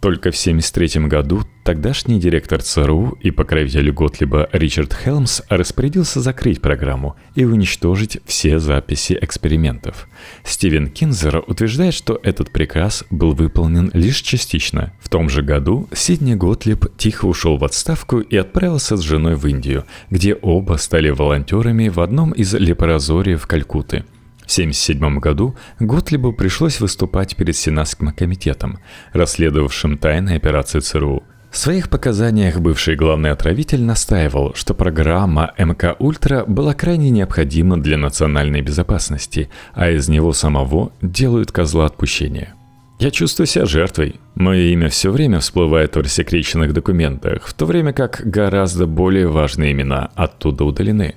Только 0.00 0.30
в 0.30 0.40
1973 0.40 1.08
году 1.08 1.42
тогдашний 1.62 2.18
директор 2.18 2.62
ЦРУ 2.62 3.18
и 3.20 3.30
покровитель 3.30 3.90
Готлиба 3.90 4.48
Ричард 4.50 4.94
Хелмс 4.94 5.42
распорядился 5.50 6.22
закрыть 6.22 6.62
программу 6.62 7.16
и 7.34 7.44
уничтожить 7.44 8.18
все 8.24 8.58
записи 8.58 9.18
экспериментов. 9.20 10.08
Стивен 10.42 10.88
Кинзер 10.88 11.44
утверждает, 11.46 11.92
что 11.92 12.18
этот 12.22 12.50
приказ 12.50 13.04
был 13.10 13.32
выполнен 13.32 13.90
лишь 13.92 14.22
частично. 14.22 14.94
В 15.00 15.10
том 15.10 15.28
же 15.28 15.42
году 15.42 15.86
Сидни 15.92 16.34
Готлиб 16.34 16.86
тихо 16.96 17.26
ушел 17.26 17.58
в 17.58 17.64
отставку 17.64 18.20
и 18.20 18.36
отправился 18.38 18.96
с 18.96 19.00
женой 19.00 19.34
в 19.36 19.46
Индию, 19.46 19.84
где 20.08 20.34
оба 20.34 20.78
стали 20.78 21.10
волонтерами 21.10 21.88
в 21.90 22.00
одном 22.00 22.32
из 22.32 22.54
лепорозориев 22.54 23.46
Калькутты– 23.46 24.06
1977 24.50 25.18
году 25.20 25.54
Готлибу 25.78 26.32
пришлось 26.32 26.80
выступать 26.80 27.36
перед 27.36 27.56
Сенатским 27.56 28.12
комитетом, 28.12 28.80
расследовавшим 29.12 29.96
тайные 29.96 30.36
операции 30.36 30.80
ЦРУ. 30.80 31.22
В 31.50 31.56
своих 31.56 31.88
показаниях 31.88 32.60
бывший 32.60 32.94
главный 32.94 33.30
отравитель 33.30 33.82
настаивал, 33.82 34.54
что 34.54 34.72
программа 34.72 35.52
МК 35.58 35.96
Ультра 35.98 36.44
была 36.46 36.74
крайне 36.74 37.10
необходима 37.10 37.76
для 37.76 37.96
национальной 37.96 38.62
безопасности, 38.62 39.50
а 39.74 39.90
из 39.90 40.08
него 40.08 40.32
самого 40.32 40.92
делают 41.02 41.50
козла 41.50 41.86
отпущения. 41.86 42.54
Я 43.00 43.10
чувствую 43.10 43.46
себя 43.46 43.64
жертвой. 43.64 44.20
Мое 44.34 44.72
имя 44.72 44.90
все 44.90 45.10
время 45.10 45.40
всплывает 45.40 45.96
в 45.96 46.00
рассекреченных 46.00 46.72
документах, 46.74 47.46
в 47.46 47.54
то 47.54 47.66
время 47.66 47.92
как 47.92 48.20
гораздо 48.24 48.86
более 48.86 49.26
важные 49.26 49.72
имена 49.72 50.10
оттуда 50.14 50.64
удалены. 50.64 51.14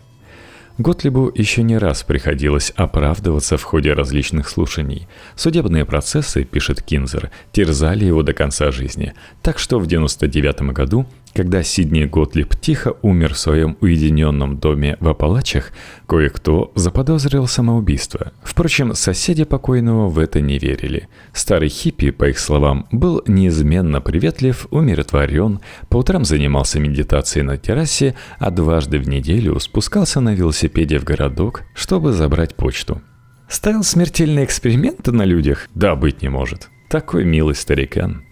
Готлибу 0.80 1.32
еще 1.36 1.62
не 1.62 1.78
раз 1.78 2.02
приходилось 2.02 2.72
оправдываться 2.76 3.58
в 3.58 3.64
ходе 3.64 3.94
различных 3.94 4.50
слушаний. 4.50 5.08
Судебные 5.36 5.86
процессы, 5.86 6.44
пишет 6.46 6.82
Кинзер, 6.82 7.30
терзали 7.52 8.06
его 8.06 8.24
до 8.24 8.34
конца 8.34 8.72
жизни, 8.72 9.14
так 9.44 9.60
что 9.60 9.78
в 9.78 9.86
1999 9.86 10.74
году 10.74 11.06
Когда 11.34 11.63
Сидни 11.63 12.06
Готлиб 12.06 12.56
тихо 12.56 12.96
умер 13.02 13.34
в 13.34 13.39
своем 13.39 13.76
уединенном 13.82 14.58
доме 14.58 14.98
в 15.00 15.10
Апалачах, 15.10 15.72
кое-кто 16.08 16.72
заподозрил 16.76 17.48
самоубийство. 17.48 18.34
Впрочем, 18.43 18.93
соседи 18.93 19.43
покойного 19.43 20.10
в 20.10 20.19
это 20.19 20.41
не 20.41 20.60
верили. 20.60 21.08
Старый 21.34 21.69
хиппи, 21.69 22.12
по 22.12 22.26
их 22.26 22.38
словам, 22.38 22.88
был 22.91 23.24
неизменно 23.26 24.00
приветлив, 24.00 24.67
умиротворен, 24.69 25.60
по 25.89 25.98
утрам 25.98 26.24
занимался 26.24 26.80
медитацией 26.80 27.43
на 27.43 27.58
террасе, 27.58 28.13
а 28.38 28.52
дважды 28.52 29.00
в 29.00 29.10
неделю 29.10 29.60
спускался 29.60 30.22
на 30.22 30.36
велосипеде 30.36 31.00
в 31.00 31.04
городок, 31.04 31.63
чтобы 31.74 32.13
забрать 32.13 32.54
почту. 32.54 33.02
Ставил 33.48 33.84
смертельные 33.84 34.46
эксперименты 34.46 35.12
на 35.12 35.24
людях? 35.24 35.67
Да, 35.74 35.96
быть 35.96 36.22
не 36.22 36.30
может. 36.30 36.69
Такой 36.89 37.26
милый 37.26 37.56
старикан. 37.56 38.24